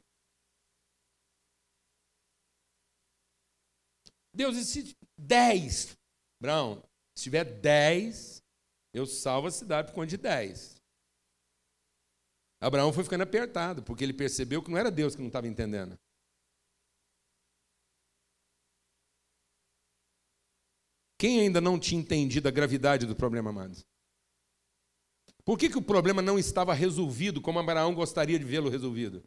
Deus, 4.34 4.58
e 4.58 4.65
se 4.65 4.98
10? 5.17 5.98
Abraão, 6.41 6.84
se 7.17 7.24
tiver 7.24 7.45
10, 7.45 8.43
eu 8.95 9.05
salvo 9.05 9.47
a 9.47 9.51
cidade 9.51 9.89
por 9.89 9.95
conta 9.95 10.08
de 10.08 10.17
10. 10.17 10.81
Abraão 12.62 12.93
foi 12.93 13.03
ficando 13.03 13.23
apertado, 13.23 13.84
porque 13.84 14.01
ele 14.05 14.13
percebeu 14.13 14.63
que 14.63 14.71
não 14.71 14.77
era 14.77 14.89
Deus 14.89 15.15
que 15.15 15.21
não 15.21 15.27
estava 15.27 15.47
entendendo. 15.47 15.99
Quem 21.17 21.41
ainda 21.41 21.60
não 21.60 21.77
tinha 21.77 21.99
entendido 21.99 22.47
a 22.47 22.51
gravidade 22.51 23.05
do 23.05 23.15
problema, 23.15 23.49
amados? 23.49 23.86
Por 25.43 25.60
que, 25.60 25.69
que 25.69 25.77
o 25.77 25.81
problema 25.81 26.21
não 26.21 26.39
estava 26.39 26.73
resolvido 26.73 27.41
como 27.41 27.60
Abraão 27.60 27.93
gostaria 27.93 28.39
de 28.39 28.45
vê-lo 28.45 28.69
resolvido? 28.69 29.21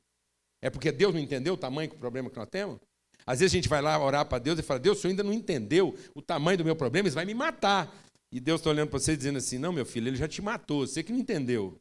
É 0.62 0.70
porque 0.70 0.90
Deus 0.90 1.12
não 1.12 1.20
entendeu 1.20 1.54
o 1.54 1.58
tamanho 1.58 1.90
do 1.90 1.96
problema 1.96 2.30
que 2.30 2.36
nós 2.36 2.48
temos? 2.48 2.80
Às 3.26 3.40
vezes 3.40 3.52
a 3.52 3.56
gente 3.56 3.68
vai 3.68 3.82
lá 3.82 4.02
orar 4.02 4.24
para 4.26 4.38
Deus 4.38 4.58
e 4.58 4.62
fala: 4.62 4.80
Deus, 4.80 4.98
o 4.98 5.00
senhor 5.00 5.10
ainda 5.10 5.22
não 5.22 5.32
entendeu 5.32 5.94
o 6.14 6.22
tamanho 6.22 6.56
do 6.56 6.64
meu 6.64 6.74
problema, 6.74 7.08
ele 7.08 7.14
vai 7.14 7.26
me 7.26 7.34
matar. 7.34 8.07
E 8.30 8.40
Deus 8.40 8.60
está 8.60 8.70
olhando 8.70 8.90
para 8.90 8.98
você 8.98 9.16
dizendo 9.16 9.38
assim: 9.38 9.58
Não, 9.58 9.72
meu 9.72 9.86
filho, 9.86 10.08
ele 10.08 10.16
já 10.16 10.28
te 10.28 10.42
matou, 10.42 10.86
você 10.86 11.02
que 11.02 11.12
não 11.12 11.18
entendeu. 11.18 11.78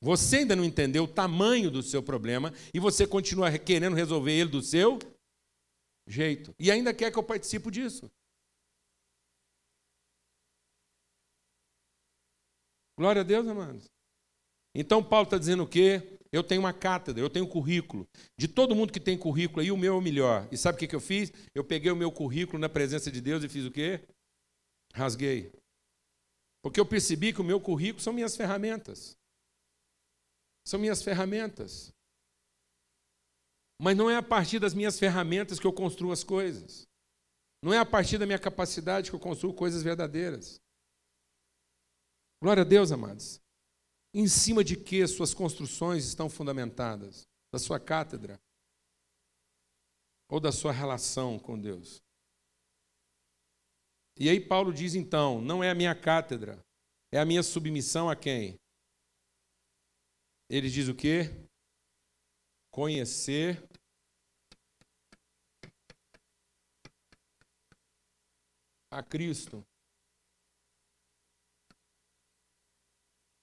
Você 0.00 0.38
ainda 0.38 0.54
não 0.54 0.64
entendeu 0.64 1.04
o 1.04 1.08
tamanho 1.08 1.70
do 1.70 1.82
seu 1.82 2.02
problema 2.02 2.52
e 2.72 2.78
você 2.78 3.06
continua 3.06 3.56
querendo 3.58 3.96
resolver 3.96 4.32
ele 4.32 4.50
do 4.50 4.62
seu 4.62 4.98
jeito. 6.06 6.54
E 6.58 6.70
ainda 6.70 6.94
quer 6.94 7.10
que 7.10 7.18
eu 7.18 7.22
participe 7.22 7.70
disso. 7.70 8.08
Glória 12.96 13.22
a 13.22 13.24
Deus, 13.24 13.46
amados. 13.46 13.90
Então 14.74 15.02
Paulo 15.02 15.24
está 15.24 15.38
dizendo 15.38 15.64
o 15.64 15.68
quê? 15.68 16.18
Eu 16.30 16.44
tenho 16.44 16.60
uma 16.60 16.72
cátedra, 16.72 17.22
eu 17.22 17.30
tenho 17.30 17.46
um 17.46 17.48
currículo. 17.48 18.06
De 18.36 18.46
todo 18.46 18.74
mundo 18.74 18.92
que 18.92 19.00
tem 19.00 19.16
currículo 19.16 19.60
aí, 19.60 19.72
o 19.72 19.76
meu 19.76 19.94
é 19.94 19.96
o 19.96 20.00
melhor. 20.00 20.46
E 20.52 20.56
sabe 20.56 20.76
o 20.76 20.78
que, 20.78 20.86
que 20.86 20.94
eu 20.94 21.00
fiz? 21.00 21.32
Eu 21.54 21.64
peguei 21.64 21.90
o 21.90 21.96
meu 21.96 22.12
currículo 22.12 22.58
na 22.58 22.68
presença 22.68 23.10
de 23.10 23.20
Deus 23.20 23.42
e 23.42 23.48
fiz 23.48 23.64
o 23.64 23.70
quê? 23.70 24.00
Rasguei. 24.94 25.52
Porque 26.62 26.80
eu 26.80 26.86
percebi 26.86 27.32
que 27.32 27.40
o 27.40 27.44
meu 27.44 27.60
currículo 27.60 28.02
são 28.02 28.12
minhas 28.12 28.36
ferramentas. 28.36 29.16
São 30.66 30.78
minhas 30.78 31.02
ferramentas. 31.02 31.92
Mas 33.80 33.96
não 33.96 34.10
é 34.10 34.16
a 34.16 34.22
partir 34.22 34.58
das 34.58 34.74
minhas 34.74 34.98
ferramentas 34.98 35.58
que 35.58 35.66
eu 35.66 35.72
construo 35.72 36.10
as 36.12 36.24
coisas. 36.24 36.86
Não 37.62 37.72
é 37.72 37.78
a 37.78 37.86
partir 37.86 38.18
da 38.18 38.26
minha 38.26 38.38
capacidade 38.38 39.10
que 39.10 39.16
eu 39.16 39.20
construo 39.20 39.54
coisas 39.54 39.82
verdadeiras. 39.82 40.60
Glória 42.42 42.62
a 42.62 42.66
Deus, 42.66 42.92
amados. 42.92 43.40
Em 44.14 44.26
cima 44.28 44.62
de 44.62 44.76
que 44.76 45.06
suas 45.06 45.34
construções 45.34 46.04
estão 46.04 46.28
fundamentadas? 46.28 47.22
Da 47.52 47.58
sua 47.58 47.80
cátedra? 47.80 48.40
Ou 50.30 50.38
da 50.40 50.52
sua 50.52 50.72
relação 50.72 51.38
com 51.38 51.58
Deus? 51.58 52.02
E 54.20 54.28
aí 54.28 54.40
Paulo 54.40 54.72
diz 54.72 54.94
então: 54.94 55.40
não 55.40 55.62
é 55.62 55.70
a 55.70 55.74
minha 55.74 55.94
cátedra, 55.94 56.58
é 57.12 57.20
a 57.20 57.24
minha 57.24 57.42
submissão 57.42 58.10
a 58.10 58.16
quem? 58.16 58.58
Ele 60.50 60.68
diz 60.68 60.88
o 60.88 60.94
quê? 60.94 61.30
Conhecer 62.72 63.62
a 68.90 69.02
Cristo. 69.02 69.64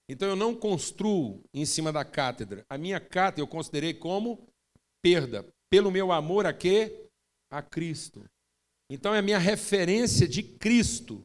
Então 0.10 0.28
eu 0.28 0.36
não 0.36 0.56
construo 0.56 1.44
em 1.54 1.66
cima 1.66 1.92
da 1.92 2.04
cátedra. 2.04 2.66
A 2.70 2.78
minha 2.78 3.00
cátedra 3.00 3.42
eu 3.42 3.48
considerei 3.48 3.94
como 3.94 4.48
perda, 5.02 5.44
pelo 5.70 5.90
meu 5.90 6.12
amor 6.12 6.46
a 6.46 6.54
quê? 6.54 7.10
A 7.50 7.62
Cristo. 7.62 8.24
Então 8.90 9.14
é 9.14 9.20
a 9.20 9.22
minha 9.22 9.40
referência 9.40 10.28
de 10.28 10.44
Cristo 10.44 11.24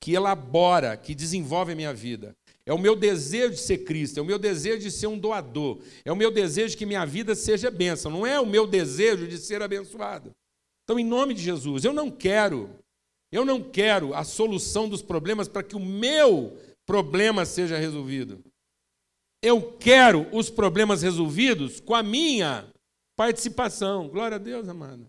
que 0.00 0.12
elabora, 0.12 0.96
que 0.96 1.14
desenvolve 1.14 1.72
a 1.72 1.76
minha 1.76 1.92
vida. 1.92 2.36
É 2.64 2.72
o 2.72 2.78
meu 2.78 2.96
desejo 2.96 3.54
de 3.54 3.60
ser 3.60 3.78
Cristo, 3.78 4.18
é 4.18 4.22
o 4.22 4.26
meu 4.26 4.38
desejo 4.38 4.80
de 4.80 4.90
ser 4.90 5.06
um 5.06 5.18
doador, 5.18 5.80
é 6.04 6.12
o 6.12 6.16
meu 6.16 6.30
desejo 6.30 6.70
de 6.70 6.76
que 6.76 6.86
minha 6.86 7.04
vida 7.04 7.34
seja 7.34 7.70
bênção, 7.70 8.10
não 8.10 8.26
é 8.26 8.40
o 8.40 8.46
meu 8.46 8.66
desejo 8.66 9.26
de 9.26 9.38
ser 9.38 9.62
abençoado. 9.62 10.32
Então, 10.84 10.98
em 10.98 11.04
nome 11.04 11.34
de 11.34 11.42
Jesus, 11.42 11.84
eu 11.84 11.92
não 11.92 12.10
quero, 12.10 12.70
eu 13.32 13.44
não 13.44 13.62
quero 13.62 14.14
a 14.14 14.24
solução 14.24 14.88
dos 14.88 15.02
problemas 15.02 15.48
para 15.48 15.62
que 15.62 15.76
o 15.76 15.80
meu 15.80 16.56
problema 16.84 17.44
seja 17.44 17.76
resolvido. 17.76 18.40
Eu 19.42 19.72
quero 19.78 20.28
os 20.32 20.50
problemas 20.50 21.02
resolvidos 21.02 21.80
com 21.80 21.94
a 21.94 22.02
minha 22.02 22.68
participação. 23.16 24.08
Glória 24.08 24.36
a 24.36 24.38
Deus, 24.38 24.68
amado. 24.68 25.06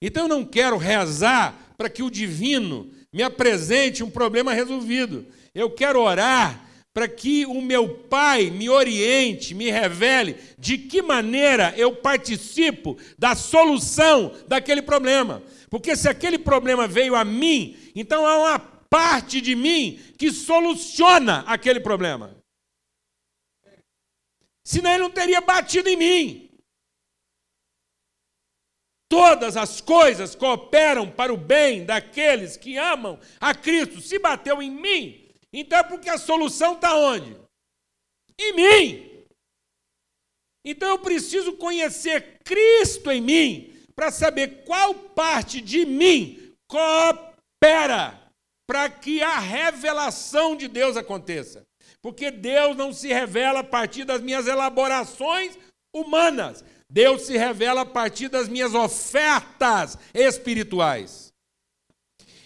Então 0.00 0.24
eu 0.24 0.28
não 0.28 0.44
quero 0.44 0.76
rezar 0.76 1.74
para 1.76 1.88
que 1.88 2.02
o 2.02 2.10
divino 2.10 2.90
me 3.12 3.22
apresente 3.22 4.04
um 4.04 4.10
problema 4.10 4.52
resolvido. 4.52 5.26
Eu 5.54 5.70
quero 5.70 6.00
orar 6.00 6.66
para 6.92 7.06
que 7.06 7.46
o 7.46 7.60
meu 7.60 7.88
Pai 7.88 8.50
me 8.50 8.68
oriente, 8.68 9.54
me 9.54 9.70
revele 9.70 10.36
de 10.58 10.78
que 10.78 11.00
maneira 11.00 11.72
eu 11.76 11.94
participo 11.94 12.98
da 13.16 13.34
solução 13.34 14.34
daquele 14.48 14.82
problema. 14.82 15.42
Porque 15.70 15.94
se 15.94 16.08
aquele 16.08 16.38
problema 16.38 16.88
veio 16.88 17.14
a 17.14 17.24
mim, 17.24 17.76
então 17.94 18.26
há 18.26 18.38
uma 18.38 18.58
parte 18.58 19.40
de 19.40 19.54
mim 19.54 20.00
que 20.16 20.32
soluciona 20.32 21.44
aquele 21.46 21.78
problema. 21.78 22.36
Senão 24.64 24.90
ele 24.90 25.02
não 25.02 25.10
teria 25.10 25.40
batido 25.40 25.88
em 25.88 25.96
mim. 25.96 26.47
Todas 29.08 29.56
as 29.56 29.80
coisas 29.80 30.34
cooperam 30.34 31.10
para 31.10 31.32
o 31.32 31.36
bem 31.36 31.84
daqueles 31.84 32.56
que 32.56 32.76
amam 32.76 33.18
a 33.40 33.54
Cristo. 33.54 34.00
Se 34.00 34.18
bateu 34.18 34.60
em 34.60 34.70
mim, 34.70 35.28
então 35.52 35.78
é 35.78 35.82
porque 35.82 36.10
a 36.10 36.18
solução 36.18 36.74
está 36.74 36.94
onde? 36.94 37.36
Em 38.38 38.52
mim. 38.52 39.24
Então 40.64 40.90
eu 40.90 40.98
preciso 40.98 41.54
conhecer 41.54 42.40
Cristo 42.44 43.10
em 43.10 43.20
mim 43.20 43.72
para 43.96 44.10
saber 44.10 44.64
qual 44.64 44.94
parte 44.94 45.60
de 45.60 45.86
mim 45.86 46.54
coopera 46.68 48.18
para 48.68 48.90
que 48.90 49.22
a 49.22 49.38
revelação 49.38 50.54
de 50.54 50.68
Deus 50.68 50.96
aconteça. 50.96 51.66
Porque 52.02 52.30
Deus 52.30 52.76
não 52.76 52.92
se 52.92 53.08
revela 53.08 53.60
a 53.60 53.64
partir 53.64 54.04
das 54.04 54.20
minhas 54.20 54.46
elaborações 54.46 55.58
humanas. 55.92 56.62
Deus 56.90 57.22
se 57.22 57.36
revela 57.36 57.82
a 57.82 57.86
partir 57.86 58.28
das 58.28 58.48
minhas 58.48 58.74
ofertas 58.74 59.98
espirituais. 60.14 61.28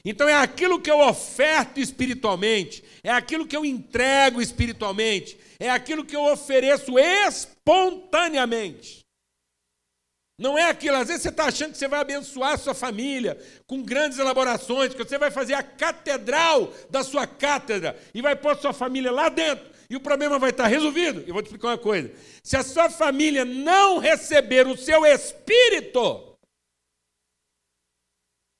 Então 0.05 0.29
é 0.29 0.35
aquilo 0.35 0.81
que 0.81 0.91
eu 0.91 0.99
oferto 0.99 1.79
espiritualmente, 1.79 2.83
é 3.05 3.11
aquilo 3.11 3.47
que 3.47 3.57
eu 3.57 3.65
entrego 3.65 4.43
espiritualmente, 4.43 5.39
é 5.61 5.71
aquilo 5.71 6.05
que 6.05 6.17
eu 6.17 6.25
ofereço 6.25 6.99
espontaneamente. 6.99 9.01
Não 10.37 10.59
é 10.59 10.69
aquilo, 10.69 10.97
às 10.97 11.07
vezes 11.07 11.23
você 11.23 11.29
está 11.29 11.45
achando 11.45 11.71
que 11.71 11.79
você 11.79 11.87
vai 11.87 12.01
abençoar 12.01 12.55
a 12.55 12.59
sua 12.59 12.75
família 12.75 13.39
com 13.65 13.81
grandes 13.81 14.19
elaborações, 14.19 14.93
que 14.93 15.05
você 15.05 15.19
vai 15.19 15.31
fazer 15.31 15.55
a 15.55 15.63
catedral 15.63 16.75
da 16.91 17.05
sua 17.05 17.29
cátedra 17.29 17.97
e 18.13 18.21
vai 18.21 18.35
pôr 18.35 18.57
sua 18.57 18.73
família 18.73 19.13
lá 19.13 19.29
dentro 19.29 19.72
e 19.93 19.97
o 19.97 20.01
problema 20.01 20.39
vai 20.39 20.49
estar 20.49 20.67
resolvido. 20.69 21.21
Eu 21.27 21.35
vou 21.35 21.43
te 21.43 21.47
explicar 21.47 21.69
uma 21.69 21.79
coisa: 21.79 22.11
se 22.43 22.57
a 22.57 22.63
sua 22.63 22.89
família 22.89 23.45
não 23.45 23.99
receber 23.99 24.67
o 24.67 24.75
seu 24.75 25.05
espírito, 25.05 26.35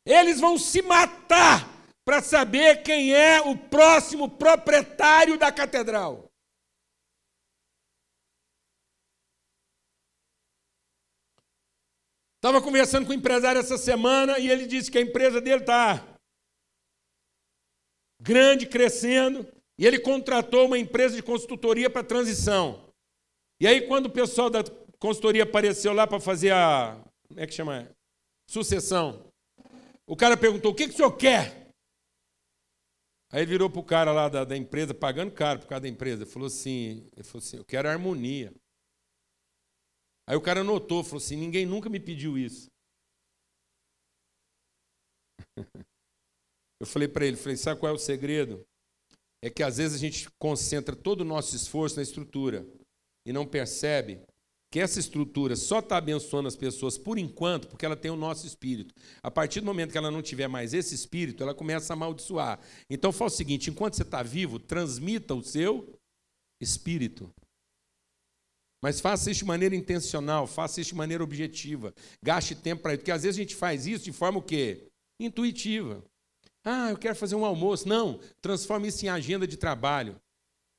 eles 0.05 0.39
vão 0.39 0.59
se 0.59 0.83
matar 0.83 1.67
para 2.05 2.21
saber 2.21 2.83
quem 2.83 3.15
é 3.15 3.41
o 3.41 3.57
próximo 3.57 4.29
proprietário 4.29 5.39
da 5.39 5.51
catedral. 5.51 6.31
Estava 12.37 12.61
conversando 12.61 13.07
com 13.07 13.13
um 13.13 13.17
empresário 13.17 13.59
essa 13.59 13.79
semana 13.79 14.39
e 14.39 14.51
ele 14.51 14.67
disse 14.67 14.91
que 14.91 14.99
a 14.99 15.01
empresa 15.03 15.41
dele 15.41 15.63
está 15.63 16.07
grande, 18.21 18.67
crescendo, 18.67 19.51
e 19.79 19.87
ele 19.87 19.99
contratou 19.99 20.67
uma 20.67 20.79
empresa 20.79 21.17
de 21.17 21.23
consultoria 21.23 21.89
para 21.89 22.05
transição. 22.05 22.93
E 23.61 23.67
aí, 23.67 23.87
quando 23.87 24.07
o 24.07 24.11
pessoal 24.11 24.51
da 24.51 24.63
consultoria 24.99 25.45
apareceu 25.45 25.93
lá 25.93 26.07
para 26.07 26.21
fazer 26.21 26.53
a. 26.53 27.03
Como 27.29 27.41
é 27.41 27.47
que 27.47 27.55
chama? 27.55 27.91
Sucessão. 28.49 29.33
O 30.07 30.17
cara 30.17 30.37
perguntou: 30.37 30.73
o 30.73 30.75
que, 30.75 30.89
que 30.89 30.95
o 30.95 30.97
senhor 30.97 31.17
quer? 31.17 31.71
Aí 33.31 33.41
ele 33.41 33.47
virou 33.47 33.71
para 33.71 33.81
o 33.81 33.85
cara 33.85 34.13
lá 34.13 34.29
da, 34.29 34.45
da, 34.45 34.57
empresa, 34.57 34.93
pagando 34.93 35.33
caro 35.33 35.61
por 35.61 35.67
causa 35.67 35.83
da 35.83 35.89
empresa. 35.89 36.27
Falou 36.27 36.47
assim, 36.49 37.09
ele 37.17 37.25
falou 37.25 37.43
assim: 37.43 37.57
eu 37.57 37.65
quero 37.65 37.89
harmonia. 37.89 38.53
Aí 40.29 40.37
o 40.37 40.41
cara 40.41 40.63
notou, 40.63 41.03
falou 41.03 41.19
assim: 41.19 41.37
ninguém 41.37 41.65
nunca 41.65 41.89
me 41.89 41.99
pediu 41.99 42.37
isso. 42.37 42.71
Eu 46.81 46.87
falei 46.87 47.07
para 47.07 47.25
ele, 47.25 47.37
falei, 47.37 47.57
sabe 47.57 47.79
qual 47.79 47.93
é 47.93 47.95
o 47.95 47.99
segredo? 47.99 48.67
É 49.43 49.51
que 49.51 49.63
às 49.63 49.79
vezes 49.79 49.97
a 49.97 49.99
gente 49.99 50.29
concentra 50.39 50.95
todo 50.95 51.23
o 51.23 51.25
nosso 51.25 51.57
esforço 51.57 51.97
na 51.97 52.03
estrutura 52.03 52.67
e 53.27 53.33
não 53.33 53.47
percebe 53.47 54.23
que 54.73 54.81
essa 54.81 54.99
estrutura 54.99 55.55
só 55.55 55.81
está 55.81 55.99
abençoando 55.99 56.49
as 56.49 56.57
pessoas 56.57 56.97
por 56.97 57.19
enquanto 57.19 57.69
porque 57.69 57.85
ela 57.85 57.95
tem 57.95 58.11
o 58.11 58.17
nosso 58.17 58.47
espírito. 58.47 58.95
A 59.23 59.31
partir 59.31 59.61
do 59.61 59.67
momento 59.67 59.93
que 59.93 59.99
ela 59.99 60.11
não 60.11 60.23
tiver 60.23 60.49
mais 60.49 60.73
esse 60.73 60.95
espírito, 60.95 61.43
ela 61.43 61.55
começa 61.55 61.93
a 61.93 61.95
amaldiçoar. 61.95 62.59
Então 62.89 63.13
fala 63.13 63.29
o 63.31 63.35
seguinte: 63.35 63.69
enquanto 63.69 63.97
você 63.97 64.03
está 64.03 64.23
vivo, 64.23 64.59
transmita 64.59 65.35
o 65.35 65.43
seu 65.43 65.95
espírito. 66.59 67.31
Mas 68.83 68.99
faça 68.99 69.31
isso 69.31 69.41
de 69.41 69.45
maneira 69.45 69.77
intencional, 69.77 70.47
faça 70.47 70.81
isso 70.81 70.91
de 70.91 70.97
maneira 70.97 71.23
objetiva. 71.23 71.95
Gaste 72.23 72.55
tempo 72.55 72.83
para 72.83 72.95
isso. 72.95 73.01
Porque 73.01 73.13
às 73.13 73.25
vezes 73.25 73.39
a 73.39 73.43
gente 73.43 73.55
faz 73.55 73.87
isso 73.87 74.05
de 74.05 74.13
forma 74.13 74.39
o 74.39 74.43
quê? 74.43 74.89
Intuitiva. 75.21 76.03
Ah, 76.65 76.91
eu 76.91 76.97
quero 76.97 77.17
fazer 77.17 77.35
um 77.35 77.45
almoço. 77.45 77.89
Não, 77.89 78.21
transforme 78.41 78.89
isso 78.89 79.05
em 79.05 79.09
agenda 79.09 79.47
de 79.47 79.57
trabalho. 79.57 80.21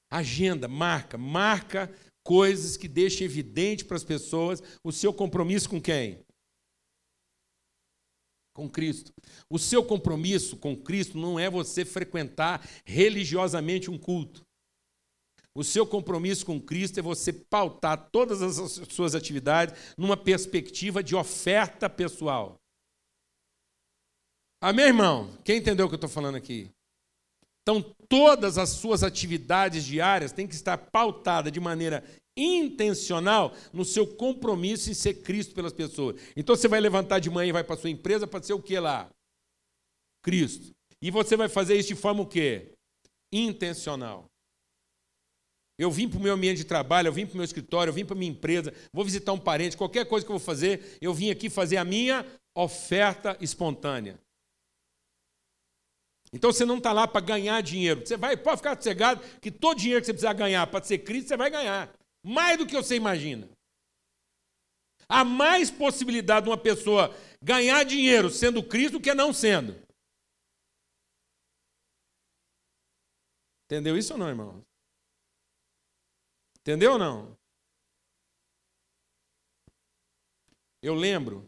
Agenda, 0.10 0.68
marca, 0.68 1.18
marca 1.18 1.94
coisas 2.24 2.78
que 2.78 2.88
deixem 2.88 3.26
evidente 3.26 3.84
para 3.84 3.98
as 3.98 4.04
pessoas 4.04 4.64
o 4.84 4.92
seu 4.92 5.14
compromisso 5.14 5.70
com 5.70 5.82
quem? 5.82 6.24
Com 8.56 8.70
Cristo. 8.70 9.12
O 9.50 9.60
seu 9.60 9.84
compromisso 9.84 10.56
com 10.58 10.76
Cristo 10.76 11.18
não 11.18 11.40
é 11.40 11.50
você 11.50 11.84
frequentar 11.84 12.66
religiosamente 12.86 13.90
um 13.90 13.98
culto. 13.98 14.46
O 15.56 15.64
seu 15.64 15.86
compromisso 15.86 16.46
com 16.46 16.60
Cristo 16.60 17.00
é 17.00 17.04
você 17.04 17.32
pautar 17.34 18.10
todas 18.12 18.42
as 18.42 18.88
suas 18.90 19.14
atividades 19.14 19.76
numa 19.98 20.18
perspectiva 20.18 21.04
de 21.04 21.16
oferta 21.16 21.90
pessoal. 21.90 22.63
Amém, 24.66 24.86
irmão? 24.86 25.30
Quem 25.44 25.58
entendeu 25.58 25.86
o 25.86 25.90
que 25.90 25.96
eu 25.96 25.98
estou 25.98 26.10
falando 26.10 26.36
aqui? 26.36 26.70
Então, 27.62 27.82
todas 28.08 28.58
as 28.58 28.70
suas 28.70 29.04
atividades 29.04 29.84
diárias 29.84 30.32
têm 30.32 30.48
que 30.48 30.56
estar 30.56 30.78
pautadas 30.78 31.52
de 31.52 31.60
maneira 31.60 32.02
intencional 32.38 33.54
no 33.74 33.84
seu 33.84 34.08
compromisso 34.08 34.90
em 34.90 34.94
ser 34.94 35.16
Cristo 35.16 35.54
pelas 35.54 35.74
pessoas. 35.74 36.16
Então, 36.38 36.56
você 36.56 36.70
vai 36.70 36.80
levantar 36.80 37.20
de 37.20 37.30
manhã 37.30 37.50
e 37.50 37.52
vai 37.52 37.66
para 37.66 37.76
sua 37.76 37.90
empresa 37.90 38.26
para 38.26 38.42
ser 38.42 38.54
o 38.54 38.62
que 38.62 38.80
lá? 38.80 39.10
Cristo. 40.22 40.74
E 41.02 41.12
você 41.12 41.36
vai 41.36 41.50
fazer 41.50 41.76
isso 41.76 41.90
de 41.90 41.96
forma 41.96 42.22
o 42.22 42.26
quê? 42.26 42.72
Intencional. 43.34 44.32
Eu 45.78 45.92
vim 45.92 46.08
para 46.08 46.20
o 46.20 46.24
meu 46.24 46.36
ambiente 46.36 46.60
de 46.60 46.64
trabalho, 46.64 47.10
eu 47.10 47.14
vim 47.14 47.26
para 47.26 47.34
o 47.34 47.38
meu 47.38 47.44
escritório, 47.44 47.92
eu 47.92 47.96
vim 47.96 48.06
para 48.06 48.16
a 48.16 48.18
minha 48.18 48.32
empresa, 48.32 48.74
vou 48.94 49.04
visitar 49.04 49.34
um 49.34 49.40
parente, 49.40 49.76
qualquer 49.76 50.06
coisa 50.06 50.26
que 50.26 50.32
eu 50.32 50.40
vou 50.40 50.46
fazer, 50.46 50.98
eu 51.02 51.14
vim 51.14 51.32
aqui 51.32 51.50
fazer 51.50 51.76
a 51.76 51.84
minha 51.84 52.26
oferta 52.56 53.36
espontânea. 53.42 54.23
Então 56.34 56.52
você 56.52 56.66
não 56.66 56.80
está 56.80 56.92
lá 56.92 57.08
para 57.08 57.24
ganhar 57.24 57.62
dinheiro. 57.62 58.06
Você 58.06 58.18
vai, 58.18 58.36
pode 58.36 58.58
ficar 58.58 58.76
sossegado 58.76 59.22
que 59.40 59.52
todo 59.52 59.78
dinheiro 59.78 60.02
que 60.02 60.08
você 60.08 60.14
precisar 60.14 60.34
ganhar 60.34 60.66
para 60.66 60.84
ser 60.84 60.98
Cristo, 60.98 61.28
você 61.28 61.38
vai 61.38 61.52
ganhar. 61.52 61.94
Mais 62.24 62.58
do 62.58 62.66
que 62.66 62.76
você 62.76 62.96
imagina. 62.96 63.48
Há 65.08 65.24
mais 65.24 65.70
possibilidade 65.70 66.46
de 66.46 66.50
uma 66.50 66.58
pessoa 66.58 67.16
ganhar 67.42 67.84
dinheiro 67.84 68.32
sendo 68.32 68.64
Cristo 68.64 68.94
do 68.94 69.02
que 69.02 69.14
não 69.14 69.32
sendo. 69.32 69.80
Entendeu 73.66 73.96
isso 73.96 74.14
ou 74.14 74.20
não, 74.20 74.30
irmão? 74.30 74.66
Entendeu 76.62 76.94
ou 76.94 76.98
não? 76.98 77.38
Eu 80.82 80.96
lembro, 80.96 81.48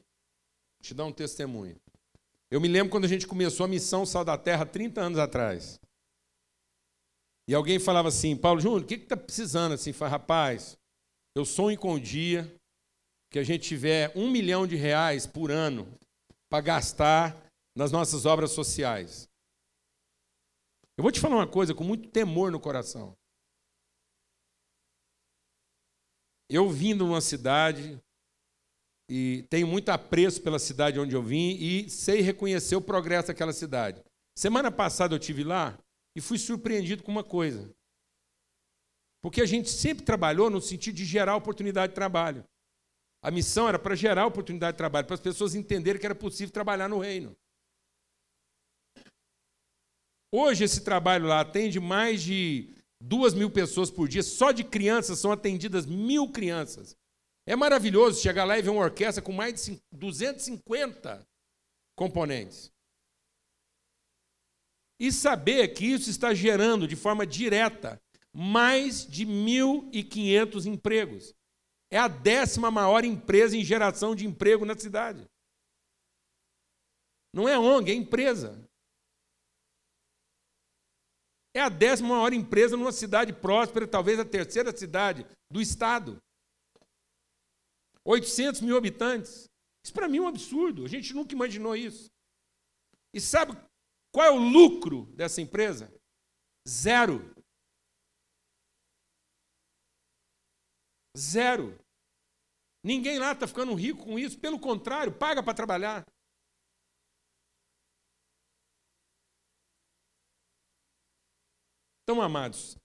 te 0.82 0.94
dar 0.94 1.06
um 1.06 1.12
testemunho. 1.12 1.76
Eu 2.52 2.62
me 2.62 2.68
lembro 2.68 2.92
quando 2.92 3.06
a 3.06 3.08
gente 3.08 3.28
começou 3.28 3.66
a 3.66 3.70
missão 3.70 4.06
Sal 4.06 4.24
da 4.24 4.38
Terra 4.38 4.66
30 4.66 5.02
anos 5.02 5.20
atrás. 5.20 5.80
E 7.48 7.54
alguém 7.54 7.80
falava 7.80 8.08
assim, 8.08 8.36
Paulo 8.36 8.60
Júnior, 8.60 8.82
o 8.82 8.86
que 8.86 8.96
está 8.96 9.18
precisando? 9.18 9.74
Assim, 9.74 9.94
fala, 9.94 10.12
rapaz, 10.12 10.78
eu 11.36 11.46
sonho 11.46 11.78
com 11.78 11.94
o 11.94 12.00
dia 12.00 12.52
que 13.32 13.40
a 13.40 13.44
gente 13.44 13.68
tiver 13.68 14.12
um 14.16 14.30
milhão 14.30 14.66
de 14.66 14.76
reais 14.76 15.28
por 15.28 15.52
ano 15.52 15.88
para 16.50 16.62
gastar 16.62 17.36
nas 17.76 17.92
nossas 17.92 18.26
obras 18.26 18.52
sociais. 18.52 19.28
Eu 20.98 21.04
vou 21.04 21.12
te 21.12 21.20
falar 21.20 21.36
uma 21.36 21.48
coisa 21.48 21.76
com 21.76 21.84
muito 21.84 22.10
temor 22.10 22.52
no 22.52 22.60
coração. 22.60 23.16
Eu 26.50 26.70
vim 26.70 26.96
de 26.96 27.04
uma 27.04 27.20
cidade 27.20 28.00
e 29.10 29.46
tenho 29.50 29.68
muito 29.68 29.90
apreço 29.90 30.42
pela 30.42 30.60
cidade 30.60 31.00
onde 31.00 31.16
eu 31.16 31.22
vim 31.22 31.56
e 31.60 31.90
sei 31.90 32.22
reconhecer 32.22 32.76
o 32.76 32.82
progresso 32.82 33.28
daquela 33.28 33.54
cidade. 33.54 34.02
Semana 34.38 34.72
passada 34.72 35.14
eu 35.16 35.20
tive 35.20 35.44
lá 35.44 35.78
e 36.16 36.22
fui 36.22 36.38
surpreendido 36.38 37.04
com 37.04 37.12
uma 37.12 37.24
coisa. 37.24 37.74
Porque 39.22 39.42
a 39.42 39.46
gente 39.46 39.70
sempre 39.70 40.04
trabalhou 40.04 40.50
no 40.50 40.62
sentido 40.62 40.96
de 40.96 41.06
gerar 41.06 41.36
oportunidade 41.36 41.92
de 41.92 41.96
trabalho. 41.96 42.44
A 43.24 43.32
missão 43.32 43.68
era 43.68 43.80
para 43.80 43.96
gerar 43.96 44.28
oportunidade 44.28 44.74
de 44.74 44.78
trabalho, 44.78 45.08
para 45.08 45.16
as 45.16 45.22
pessoas 45.22 45.56
entenderem 45.56 46.00
que 46.00 46.06
era 46.06 46.14
possível 46.14 46.54
trabalhar 46.54 46.88
no 46.88 47.00
reino. 47.00 47.36
Hoje 50.32 50.64
esse 50.64 50.82
trabalho 50.82 51.28
lá 51.28 51.42
atende 51.42 51.80
mais 51.80 52.22
de 52.22 52.76
duas 53.02 53.34
mil 53.34 53.50
pessoas 53.50 53.90
por 53.90 54.08
dia, 54.08 54.22
só 54.22 54.52
de 54.52 54.64
crianças 54.64 55.20
são 55.20 55.32
atendidas 55.32 55.86
mil 55.86 56.32
crianças. 56.32 56.96
É 57.48 57.56
maravilhoso 57.56 58.22
chegar 58.22 58.44
lá 58.44 58.58
e 58.58 58.62
ver 58.62 58.70
uma 58.70 58.84
orquestra 58.84 59.24
com 59.24 59.32
mais 59.32 59.66
de 59.66 59.80
250 59.92 61.26
componentes. 61.96 62.72
E 65.00 65.12
saber 65.12 65.68
que 65.70 65.86
isso 65.86 66.10
está 66.10 66.34
gerando 66.34 66.88
de 66.88 66.96
forma 66.96 67.26
direta 67.26 68.02
mais 68.34 69.06
de 69.06 69.26
1.500 69.26 70.66
empregos. 70.66 71.34
É 71.92 71.98
a 71.98 72.08
décima 72.08 72.72
maior 72.72 73.06
empresa 73.06 73.56
em 73.56 73.64
geração 73.64 74.16
de 74.16 74.26
emprego 74.26 74.66
na 74.66 74.78
cidade. 74.78 75.30
Não 77.34 77.48
é 77.48 77.60
ONG, 77.60 77.92
é 77.92 77.94
empresa. 77.94 78.68
É 81.54 81.62
a 81.62 81.70
décima 81.70 82.10
maior 82.10 82.34
empresa 82.34 82.76
numa 82.76 82.92
cidade 82.92 83.32
próspera, 83.32 83.88
talvez 83.88 84.20
a 84.20 84.26
terceira 84.26 84.76
cidade 84.76 85.26
do 85.52 85.62
estado. 85.62 86.22
800 88.06 88.62
mil 88.62 88.78
habitantes. 88.78 89.50
Isso 89.84 89.94
para 89.94 90.08
mim 90.08 90.18
é 90.18 90.22
um 90.22 90.28
absurdo. 90.28 90.86
A 90.86 90.88
gente 90.88 91.14
nunca 91.14 91.34
imaginou 91.34 91.76
isso. 91.76 92.08
E 93.14 93.20
sabe 93.20 93.54
qual 94.14 94.26
é 94.26 94.32
o 94.32 94.38
lucro 94.38 95.06
dessa 95.16 95.42
empresa? 95.42 95.92
Zero. 96.68 97.34
Zero. 101.18 101.78
Ninguém 102.84 103.18
lá 103.18 103.32
está 103.32 103.48
ficando 103.48 103.74
rico 103.74 104.04
com 104.04 104.20
isso. 104.20 104.40
Pelo 104.40 104.60
contrário, 104.60 105.18
paga 105.18 105.42
para 105.42 105.54
trabalhar. 105.54 106.06
Então, 112.04 112.22
amados, 112.22 112.78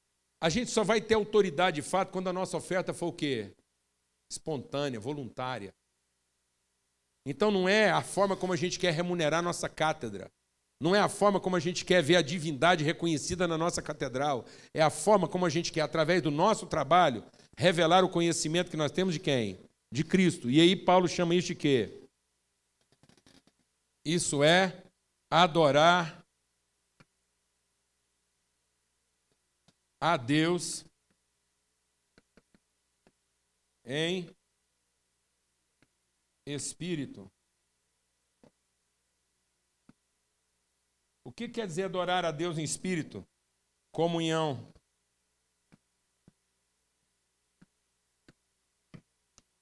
a 0.43 0.49
gente 0.49 0.71
só 0.71 0.83
vai 0.83 0.99
ter 0.99 1.13
autoridade 1.13 1.83
de 1.83 1.89
fato 1.89 2.11
quando 2.11 2.29
a 2.29 2.33
nossa 2.33 2.57
oferta 2.57 2.95
for 2.95 3.09
o 3.09 3.13
quê? 3.13 3.55
Espontânea, 4.31 5.01
voluntária. 5.01 5.75
Então 7.27 7.51
não 7.51 7.69
é 7.69 7.91
a 7.91 8.03
forma 8.03 8.37
como 8.37 8.53
a 8.53 8.57
gente 8.57 8.79
quer 8.79 8.93
remunerar 8.93 9.43
nossa 9.43 9.69
cátedra. 9.69 10.31
Não 10.81 10.95
é 10.95 11.01
a 11.01 11.09
forma 11.09 11.39
como 11.39 11.57
a 11.57 11.61
gente 11.61 11.85
quer 11.85 12.03
ver 12.03 12.17
a 12.17 12.23
divindade 12.23 12.83
reconhecida 12.83 13.47
na 13.47 13.59
nossa 13.59 13.83
catedral. 13.83 14.47
É 14.73 14.81
a 14.81 14.89
forma 14.89 15.29
como 15.29 15.45
a 15.45 15.51
gente 15.51 15.71
quer, 15.71 15.83
através 15.83 16.23
do 16.23 16.31
nosso 16.31 16.67
trabalho, 16.67 17.23
revelar 17.59 18.03
o 18.03 18.09
conhecimento 18.09 18.71
que 18.71 18.77
nós 18.79 18.91
temos 18.91 19.13
de 19.13 19.21
quem? 19.21 19.61
De 19.93 20.03
Cristo. 20.03 20.51
E 20.51 20.59
aí 20.59 20.75
Paulo 20.75 21.07
chama 21.07 21.35
isso 21.35 21.49
de 21.49 21.55
quê? 21.55 22.09
Isso 24.03 24.43
é 24.43 24.83
adorar 25.31 26.25
a 30.01 30.17
Deus 30.17 30.87
em 33.91 34.31
espírito. 36.47 37.29
O 41.25 41.33
que 41.33 41.49
quer 41.49 41.67
dizer 41.67 41.85
adorar 41.85 42.25
a 42.25 42.31
Deus 42.31 42.57
em 42.57 42.63
espírito? 42.63 43.27
Comunhão. 43.93 44.73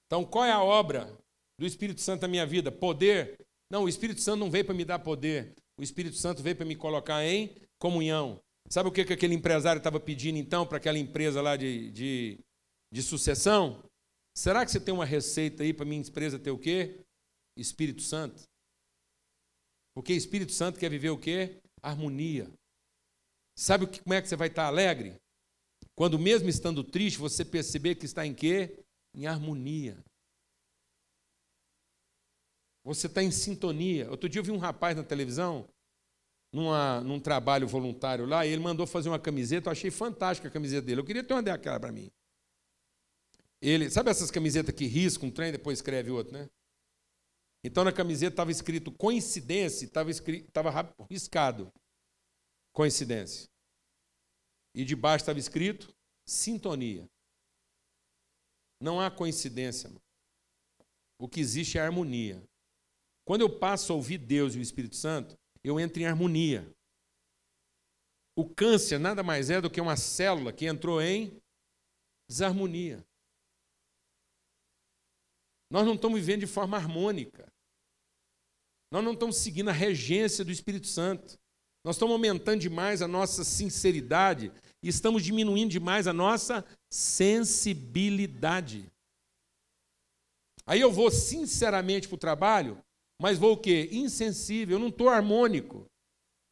Então, 0.06 0.24
qual 0.24 0.44
é 0.44 0.52
a 0.52 0.62
obra 0.62 1.18
do 1.58 1.66
Espírito 1.66 2.00
Santo 2.00 2.22
na 2.22 2.28
minha 2.28 2.46
vida? 2.46 2.70
Poder? 2.70 3.36
Não, 3.70 3.84
o 3.84 3.88
Espírito 3.88 4.20
Santo 4.20 4.40
não 4.40 4.50
veio 4.50 4.64
para 4.64 4.74
me 4.74 4.84
dar 4.84 4.98
poder. 4.98 5.54
O 5.78 5.82
Espírito 5.82 6.16
Santo 6.16 6.42
veio 6.42 6.56
para 6.56 6.66
me 6.66 6.76
colocar 6.76 7.24
em 7.24 7.56
comunhão. 7.78 8.42
Sabe 8.68 8.88
o 8.88 8.92
que, 8.92 9.04
que 9.04 9.12
aquele 9.14 9.34
empresário 9.34 9.78
estava 9.78 9.98
pedindo 9.98 10.38
então 10.38 10.66
para 10.66 10.76
aquela 10.76 10.98
empresa 10.98 11.40
lá 11.40 11.56
de, 11.56 11.90
de, 11.90 12.40
de 12.92 13.02
sucessão? 13.02 13.82
Será 14.38 14.64
que 14.64 14.70
você 14.70 14.78
tem 14.78 14.94
uma 14.94 15.04
receita 15.04 15.64
aí 15.64 15.74
para 15.74 15.84
minha 15.84 16.00
empresa 16.00 16.38
ter 16.38 16.52
o 16.52 16.58
quê? 16.58 17.04
Espírito 17.56 18.02
Santo. 18.02 18.44
Porque 19.92 20.12
Espírito 20.12 20.52
Santo 20.52 20.78
quer 20.78 20.88
viver 20.88 21.10
o 21.10 21.18
quê? 21.18 21.60
Harmonia. 21.82 22.48
Sabe 23.56 23.88
como 23.88 24.14
é 24.14 24.22
que 24.22 24.28
você 24.28 24.36
vai 24.36 24.46
estar 24.46 24.66
alegre? 24.66 25.16
Quando 25.96 26.20
mesmo 26.20 26.48
estando 26.48 26.84
triste, 26.84 27.18
você 27.18 27.44
perceber 27.44 27.96
que 27.96 28.06
está 28.06 28.24
em 28.24 28.32
quê? 28.32 28.78
Em 29.12 29.26
harmonia. 29.26 29.98
Você 32.84 33.08
está 33.08 33.20
em 33.20 33.32
sintonia. 33.32 34.08
Outro 34.08 34.28
dia 34.28 34.38
eu 34.38 34.44
vi 34.44 34.52
um 34.52 34.58
rapaz 34.58 34.96
na 34.96 35.02
televisão, 35.02 35.68
numa, 36.54 37.00
num 37.00 37.18
trabalho 37.18 37.66
voluntário 37.66 38.24
lá, 38.24 38.46
e 38.46 38.52
ele 38.52 38.62
mandou 38.62 38.86
fazer 38.86 39.08
uma 39.08 39.18
camiseta, 39.18 39.68
eu 39.68 39.72
achei 39.72 39.90
fantástica 39.90 40.46
a 40.46 40.52
camiseta 40.52 40.86
dele. 40.86 41.00
Eu 41.00 41.04
queria 41.04 41.24
ter 41.24 41.34
uma 41.34 41.42
daquela 41.42 41.80
para 41.80 41.90
mim. 41.90 42.08
Ele, 43.60 43.90
sabe 43.90 44.10
essas 44.10 44.30
camisetas 44.30 44.74
que 44.74 44.86
risca 44.86 45.26
um 45.26 45.30
trem 45.30 45.50
depois 45.50 45.78
escreve 45.78 46.10
outro, 46.10 46.32
né? 46.32 46.48
Então 47.64 47.84
na 47.84 47.92
camiseta 47.92 48.34
estava 48.34 48.50
escrito 48.50 48.92
coincidência, 48.92 49.84
estava 49.84 50.10
estava 50.10 50.94
riscado 51.10 51.72
coincidência. 52.72 53.48
E 54.74 54.84
debaixo 54.84 55.22
estava 55.22 55.38
escrito 55.38 55.92
sintonia. 56.24 57.08
Não 58.80 59.00
há 59.00 59.10
coincidência. 59.10 59.88
Mano. 59.88 60.00
O 61.18 61.28
que 61.28 61.40
existe 61.40 61.78
é 61.78 61.80
harmonia. 61.80 62.40
Quando 63.26 63.40
eu 63.40 63.58
passo 63.58 63.92
a 63.92 63.96
ouvir 63.96 64.18
Deus 64.18 64.54
e 64.54 64.58
o 64.58 64.62
Espírito 64.62 64.94
Santo, 64.94 65.36
eu 65.64 65.80
entro 65.80 66.00
em 66.00 66.06
harmonia. 66.06 66.72
O 68.36 68.48
câncer 68.48 68.98
nada 68.98 69.22
mais 69.22 69.50
é 69.50 69.60
do 69.60 69.68
que 69.68 69.80
uma 69.80 69.96
célula 69.96 70.52
que 70.52 70.66
entrou 70.66 71.02
em 71.02 71.42
desarmonia. 72.28 73.04
Nós 75.70 75.86
não 75.86 75.94
estamos 75.94 76.18
vivendo 76.18 76.40
de 76.40 76.46
forma 76.46 76.76
harmônica. 76.76 77.46
Nós 78.90 79.04
não 79.04 79.12
estamos 79.12 79.36
seguindo 79.36 79.68
a 79.68 79.72
regência 79.72 80.44
do 80.44 80.50
Espírito 80.50 80.86
Santo. 80.86 81.38
Nós 81.84 81.96
estamos 81.96 82.12
aumentando 82.12 82.60
demais 82.60 83.02
a 83.02 83.08
nossa 83.08 83.44
sinceridade 83.44 84.50
e 84.82 84.88
estamos 84.88 85.22
diminuindo 85.22 85.70
demais 85.70 86.06
a 86.06 86.12
nossa 86.12 86.64
sensibilidade. 86.92 88.90
Aí 90.66 90.80
eu 90.80 90.92
vou 90.92 91.10
sinceramente 91.10 92.08
para 92.08 92.14
o 92.14 92.18
trabalho, 92.18 92.82
mas 93.20 93.38
vou 93.38 93.52
o 93.52 93.56
quê? 93.56 93.88
Insensível, 93.92 94.76
eu 94.76 94.80
não 94.80 94.88
estou 94.88 95.08
harmônico. 95.08 95.86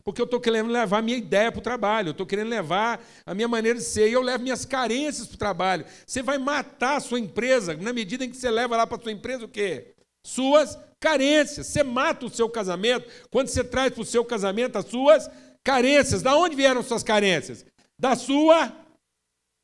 Porque 0.06 0.20
eu 0.22 0.24
estou 0.24 0.40
querendo 0.40 0.70
levar 0.70 0.98
a 0.98 1.02
minha 1.02 1.18
ideia 1.18 1.50
para 1.50 1.58
o 1.58 1.62
trabalho, 1.62 2.08
eu 2.08 2.12
estou 2.12 2.24
querendo 2.24 2.48
levar 2.48 3.04
a 3.26 3.34
minha 3.34 3.48
maneira 3.48 3.76
de 3.76 3.84
ser, 3.84 4.08
e 4.08 4.12
eu 4.12 4.22
levo 4.22 4.44
minhas 4.44 4.64
carências 4.64 5.26
para 5.26 5.34
o 5.34 5.38
trabalho. 5.38 5.84
Você 6.06 6.22
vai 6.22 6.38
matar 6.38 6.98
a 6.98 7.00
sua 7.00 7.18
empresa, 7.18 7.76
na 7.76 7.92
medida 7.92 8.24
em 8.24 8.30
que 8.30 8.36
você 8.36 8.48
leva 8.48 8.76
lá 8.76 8.86
para 8.86 8.98
a 8.98 9.00
sua 9.00 9.10
empresa 9.10 9.44
o 9.44 9.48
quê? 9.48 9.94
Suas 10.24 10.78
carências. 11.00 11.66
Você 11.66 11.82
mata 11.82 12.24
o 12.24 12.30
seu 12.30 12.48
casamento 12.48 13.10
quando 13.32 13.48
você 13.48 13.64
traz 13.64 13.92
para 13.92 14.02
o 14.02 14.06
seu 14.06 14.24
casamento 14.24 14.78
as 14.78 14.86
suas 14.86 15.28
carências. 15.64 16.22
Da 16.22 16.36
onde 16.36 16.54
vieram 16.54 16.84
suas 16.84 17.02
carências? 17.02 17.66
Da 17.98 18.14
sua 18.14 18.72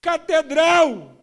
catedral. 0.03 1.22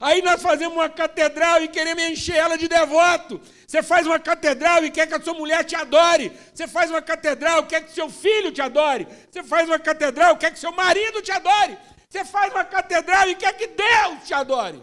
Aí 0.00 0.20
nós 0.22 0.42
fazemos 0.42 0.76
uma 0.76 0.88
catedral 0.88 1.62
e 1.62 1.68
queremos 1.68 2.02
encher 2.02 2.36
ela 2.36 2.58
de 2.58 2.66
devoto. 2.66 3.40
Você 3.66 3.82
faz 3.82 4.06
uma 4.06 4.18
catedral 4.18 4.84
e 4.84 4.90
quer 4.90 5.06
que 5.06 5.14
a 5.14 5.22
sua 5.22 5.34
mulher 5.34 5.64
te 5.64 5.76
adore. 5.76 6.30
Você 6.52 6.66
faz 6.66 6.90
uma 6.90 7.00
catedral 7.00 7.62
e 7.62 7.66
quer 7.66 7.84
que 7.84 7.92
seu 7.92 8.10
filho 8.10 8.50
te 8.50 8.60
adore. 8.60 9.06
Você 9.30 9.42
faz 9.44 9.68
uma 9.68 9.78
catedral 9.78 10.34
e 10.34 10.38
quer 10.38 10.52
que 10.52 10.58
seu 10.58 10.72
marido 10.72 11.22
te 11.22 11.30
adore. 11.30 11.78
Você 12.08 12.24
faz 12.24 12.52
uma 12.52 12.64
catedral 12.64 13.28
e 13.28 13.34
quer 13.36 13.56
que 13.56 13.68
Deus 13.68 14.26
te 14.26 14.34
adore. 14.34 14.82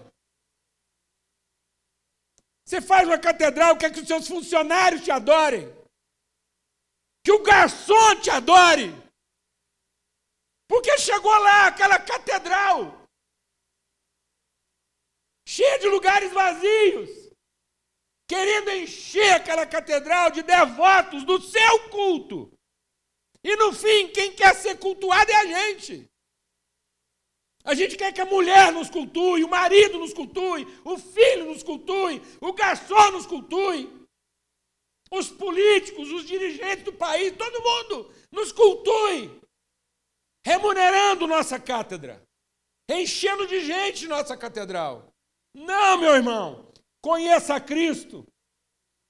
Você 2.66 2.80
faz 2.80 3.08
uma 3.08 3.18
catedral 3.18 3.74
e 3.74 3.78
quer 3.78 3.92
que 3.92 4.00
os 4.00 4.08
seus 4.08 4.28
funcionários 4.28 5.04
te 5.04 5.12
adorem. 5.12 5.70
Que 7.24 7.34
o 7.34 7.44
garçom 7.44 8.16
te 8.22 8.30
adore. 8.30 8.96
Porque 10.70 10.98
chegou 10.98 11.38
lá 11.40 11.68
aquela 11.68 12.00
catedral 12.00 13.01
cheia 15.46 15.80
de 15.80 15.88
lugares 15.88 16.32
vazios, 16.32 17.10
querendo 18.28 18.72
encher 18.72 19.34
aquela 19.34 19.66
catedral 19.66 20.32
de 20.32 20.42
devotos 20.42 21.24
do 21.24 21.42
seu 21.42 21.90
culto. 21.90 22.52
E 23.44 23.56
no 23.56 23.74
fim, 23.74 24.08
quem 24.10 24.34
quer 24.34 24.56
ser 24.56 24.78
cultuado 24.78 25.32
é 25.32 25.36
a 25.36 25.46
gente. 25.46 26.10
A 27.64 27.76
gente 27.76 27.96
quer 27.96 28.12
que 28.12 28.22
a 28.22 28.26
mulher 28.26 28.72
nos 28.72 28.90
cultue, 28.90 29.44
o 29.44 29.50
marido 29.50 30.00
nos 30.00 30.14
cultue, 30.14 30.66
o 30.84 30.98
filho 30.98 31.46
nos 31.46 31.62
cultue, 31.62 32.22
o 32.40 32.54
garçom 32.54 33.12
nos 33.12 33.28
cultue, 33.28 34.08
os 35.12 35.30
políticos, 35.30 36.10
os 36.12 36.26
dirigentes 36.26 36.86
do 36.86 36.94
país, 36.94 37.36
todo 37.38 37.62
mundo 37.62 38.14
nos 38.32 38.52
cultue, 38.52 39.42
remunerando 40.44 41.28
nossa 41.28 41.60
cátedra, 41.60 42.26
enchendo 42.90 43.46
de 43.46 43.64
gente 43.64 44.08
nossa 44.08 44.36
catedral. 44.36 45.11
Não, 45.54 45.98
meu 45.98 46.16
irmão. 46.16 46.72
Conheça 47.02 47.60
Cristo. 47.60 48.26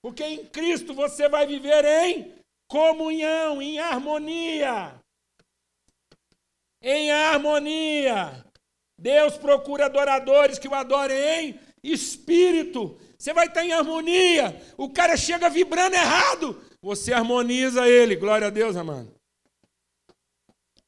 Porque 0.01 0.23
em 0.23 0.45
Cristo 0.45 0.93
você 0.93 1.29
vai 1.29 1.45
viver 1.45 1.85
em 1.85 2.33
comunhão, 2.67 3.61
em 3.61 3.79
harmonia. 3.79 4.95
Em 6.81 7.11
harmonia. 7.11 8.45
Deus 8.99 9.37
procura 9.37 9.85
adoradores 9.85 10.57
que 10.57 10.67
o 10.67 10.73
adorem 10.73 11.17
em 11.49 11.59
espírito. 11.83 12.97
Você 13.17 13.33
vai 13.33 13.47
estar 13.47 13.63
em 13.63 13.73
harmonia. 13.73 14.59
O 14.77 14.89
cara 14.89 15.15
chega 15.15 15.49
vibrando 15.49 15.95
errado. 15.95 16.59
Você 16.81 17.13
harmoniza 17.13 17.87
ele. 17.87 18.15
Glória 18.15 18.47
a 18.47 18.51
Deus, 18.51 18.75
amado. 18.75 19.20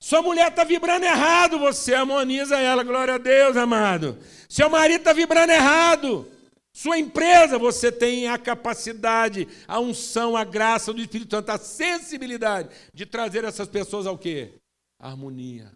Sua 0.04 0.22
mulher 0.22 0.50
está 0.50 0.66
vibrando 0.66 1.06
errado, 1.06 1.58
você 1.58 1.94
harmoniza 1.94 2.60
ela, 2.60 2.84
glória 2.84 3.14
a 3.14 3.18
Deus, 3.18 3.56
amado. 3.56 4.20
Seu 4.50 4.70
marido 4.70 5.00
está 5.00 5.14
vibrando 5.14 5.54
errado. 5.54 6.30
Sua 6.74 7.00
empresa, 7.00 7.58
você 7.58 7.90
tem 7.90 8.28
a 8.28 8.38
capacidade, 8.38 9.48
a 9.66 9.80
unção, 9.80 10.36
a 10.36 10.44
graça 10.44 10.92
do 10.92 11.00
Espírito 11.00 11.34
Santo, 11.34 11.50
a 11.52 11.58
sensibilidade 11.58 12.68
de 12.94 13.06
trazer 13.06 13.46
essas 13.46 13.70
pessoas 13.70 14.06
ao 14.06 14.18
quê? 14.18 14.60
harmonia. 15.00 15.72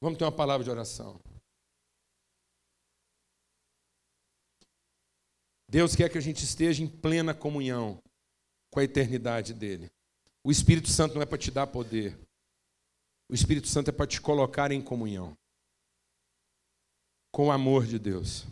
Vamos 0.00 0.18
ter 0.18 0.24
uma 0.24 0.32
palavra 0.32 0.64
de 0.64 0.70
oração. 0.70 1.20
Deus 5.68 5.94
quer 5.94 6.08
que 6.08 6.16
a 6.16 6.22
gente 6.22 6.42
esteja 6.44 6.82
em 6.82 6.88
plena 6.88 7.34
comunhão 7.34 8.02
com 8.70 8.80
a 8.80 8.84
eternidade 8.84 9.52
dele. 9.52 9.92
O 10.44 10.50
Espírito 10.50 10.88
Santo 10.88 11.14
não 11.14 11.22
é 11.22 11.26
para 11.26 11.38
te 11.38 11.50
dar 11.50 11.66
poder. 11.66 12.18
O 13.30 13.34
Espírito 13.34 13.68
Santo 13.68 13.88
é 13.88 13.92
para 13.92 14.06
te 14.06 14.20
colocar 14.20 14.72
em 14.72 14.82
comunhão 14.82 15.36
com 17.32 17.46
o 17.46 17.52
amor 17.52 17.86
de 17.86 17.98
Deus. 17.98 18.44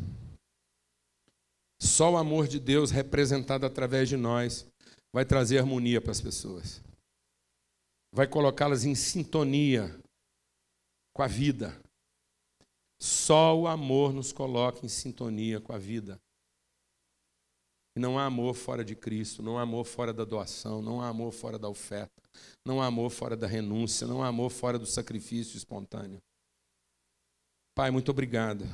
Só 1.80 2.12
o 2.12 2.16
amor 2.16 2.48
de 2.48 2.58
Deus 2.58 2.90
representado 2.90 3.66
através 3.66 4.08
de 4.08 4.16
nós 4.16 4.66
vai 5.12 5.24
trazer 5.24 5.58
harmonia 5.58 6.00
para 6.00 6.12
as 6.12 6.20
pessoas. 6.20 6.82
Vai 8.12 8.26
colocá-las 8.26 8.84
em 8.84 8.94
sintonia 8.94 10.00
com 11.14 11.22
a 11.22 11.26
vida. 11.26 11.78
Só 13.00 13.58
o 13.58 13.66
amor 13.66 14.12
nos 14.12 14.32
coloca 14.32 14.84
em 14.84 14.88
sintonia 14.88 15.60
com 15.60 15.72
a 15.72 15.78
vida. 15.78 16.20
E 17.96 18.00
não 18.00 18.18
há 18.18 18.26
amor 18.26 18.54
fora 18.54 18.84
de 18.84 18.94
Cristo, 18.94 19.42
não 19.42 19.58
há 19.58 19.62
amor 19.62 19.84
fora 19.84 20.12
da 20.12 20.24
doação, 20.24 20.80
não 20.80 21.00
há 21.00 21.08
amor 21.08 21.32
fora 21.32 21.58
da 21.58 21.68
oferta, 21.68 22.22
não 22.64 22.80
há 22.80 22.86
amor 22.86 23.10
fora 23.10 23.36
da 23.36 23.46
renúncia, 23.46 24.06
não 24.06 24.22
há 24.22 24.28
amor 24.28 24.50
fora 24.50 24.78
do 24.78 24.86
sacrifício 24.86 25.56
espontâneo. 25.56 26.22
Pai, 27.74 27.90
muito 27.90 28.10
obrigado. 28.10 28.64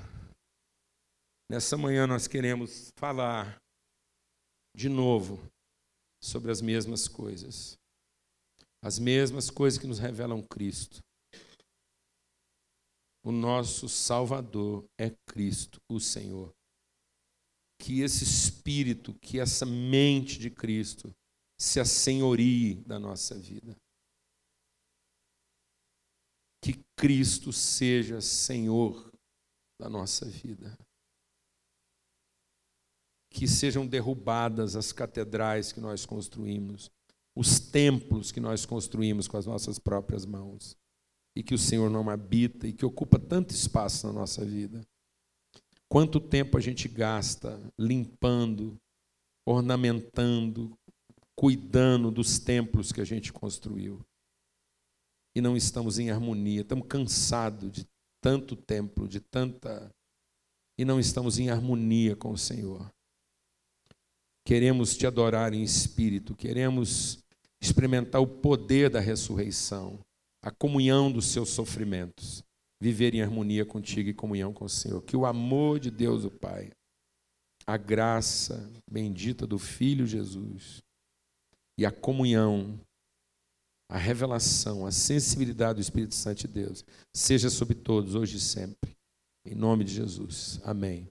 Nessa 1.48 1.76
manhã 1.76 2.06
nós 2.06 2.26
queremos 2.26 2.90
falar 2.96 3.56
de 4.74 4.88
novo 4.88 5.40
sobre 6.22 6.50
as 6.50 6.60
mesmas 6.60 7.08
coisas. 7.08 7.78
As 8.82 8.98
mesmas 8.98 9.48
coisas 9.50 9.78
que 9.78 9.86
nos 9.86 9.98
revelam 9.98 10.42
Cristo. 10.42 11.00
O 13.24 13.32
nosso 13.32 13.88
Salvador 13.88 14.84
é 14.98 15.10
Cristo, 15.26 15.80
o 15.88 15.98
Senhor 15.98 16.55
que 17.78 18.00
esse 18.00 18.24
espírito, 18.24 19.14
que 19.14 19.38
essa 19.38 19.66
mente 19.66 20.38
de 20.38 20.50
Cristo 20.50 21.14
se 21.58 21.80
assenhorie 21.80 22.76
da 22.86 22.98
nossa 22.98 23.34
vida. 23.34 23.76
Que 26.62 26.84
Cristo 26.96 27.52
seja 27.52 28.20
Senhor 28.20 29.12
da 29.80 29.88
nossa 29.88 30.26
vida. 30.26 30.76
Que 33.30 33.46
sejam 33.46 33.86
derrubadas 33.86 34.76
as 34.76 34.92
catedrais 34.92 35.72
que 35.72 35.80
nós 35.80 36.06
construímos, 36.06 36.90
os 37.34 37.60
templos 37.60 38.32
que 38.32 38.40
nós 38.40 38.64
construímos 38.64 39.28
com 39.28 39.36
as 39.36 39.46
nossas 39.46 39.78
próprias 39.78 40.24
mãos. 40.24 40.76
E 41.36 41.42
que 41.42 41.54
o 41.54 41.58
Senhor 41.58 41.90
não 41.90 42.08
habita 42.08 42.66
e 42.66 42.72
que 42.72 42.86
ocupa 42.86 43.18
tanto 43.18 43.50
espaço 43.50 44.06
na 44.06 44.12
nossa 44.12 44.44
vida. 44.44 44.80
Quanto 45.96 46.20
tempo 46.20 46.58
a 46.58 46.60
gente 46.60 46.88
gasta 46.88 47.58
limpando, 47.78 48.78
ornamentando, 49.46 50.76
cuidando 51.34 52.10
dos 52.10 52.38
templos 52.38 52.92
que 52.92 53.00
a 53.00 53.04
gente 53.04 53.32
construiu. 53.32 54.04
E 55.34 55.40
não 55.40 55.56
estamos 55.56 55.98
em 55.98 56.10
harmonia, 56.10 56.60
estamos 56.60 56.86
cansados 56.86 57.72
de 57.72 57.88
tanto 58.22 58.54
templo, 58.54 59.08
de 59.08 59.20
tanta. 59.20 59.90
E 60.78 60.84
não 60.84 61.00
estamos 61.00 61.38
em 61.38 61.48
harmonia 61.48 62.14
com 62.14 62.30
o 62.30 62.36
Senhor. 62.36 62.92
Queremos 64.44 64.98
te 64.98 65.06
adorar 65.06 65.54
em 65.54 65.62
espírito, 65.62 66.36
queremos 66.36 67.24
experimentar 67.58 68.20
o 68.20 68.26
poder 68.26 68.90
da 68.90 69.00
ressurreição, 69.00 69.98
a 70.42 70.50
comunhão 70.50 71.10
dos 71.10 71.24
seus 71.24 71.48
sofrimentos, 71.48 72.44
viver 72.80 73.14
em 73.14 73.22
harmonia 73.22 73.64
contigo 73.64 74.08
e 74.08 74.14
comunhão 74.14 74.52
com 74.52 74.64
o 74.64 74.68
Senhor. 74.68 75.02
Que 75.02 75.16
o 75.16 75.26
amor 75.26 75.80
de 75.80 75.90
Deus, 75.90 76.24
o 76.24 76.30
Pai, 76.30 76.70
a 77.66 77.76
graça 77.76 78.70
bendita 78.90 79.46
do 79.46 79.58
Filho 79.58 80.06
Jesus 80.06 80.82
e 81.78 81.84
a 81.84 81.90
comunhão, 81.90 82.80
a 83.90 83.98
revelação, 83.98 84.86
a 84.86 84.92
sensibilidade 84.92 85.76
do 85.76 85.82
Espírito 85.82 86.14
Santo 86.14 86.40
de 86.40 86.48
Deus 86.48 86.84
seja 87.14 87.50
sobre 87.50 87.74
todos, 87.74 88.14
hoje 88.14 88.36
e 88.36 88.40
sempre. 88.40 88.96
Em 89.44 89.54
nome 89.54 89.84
de 89.84 89.92
Jesus. 89.92 90.60
Amém. 90.64 91.08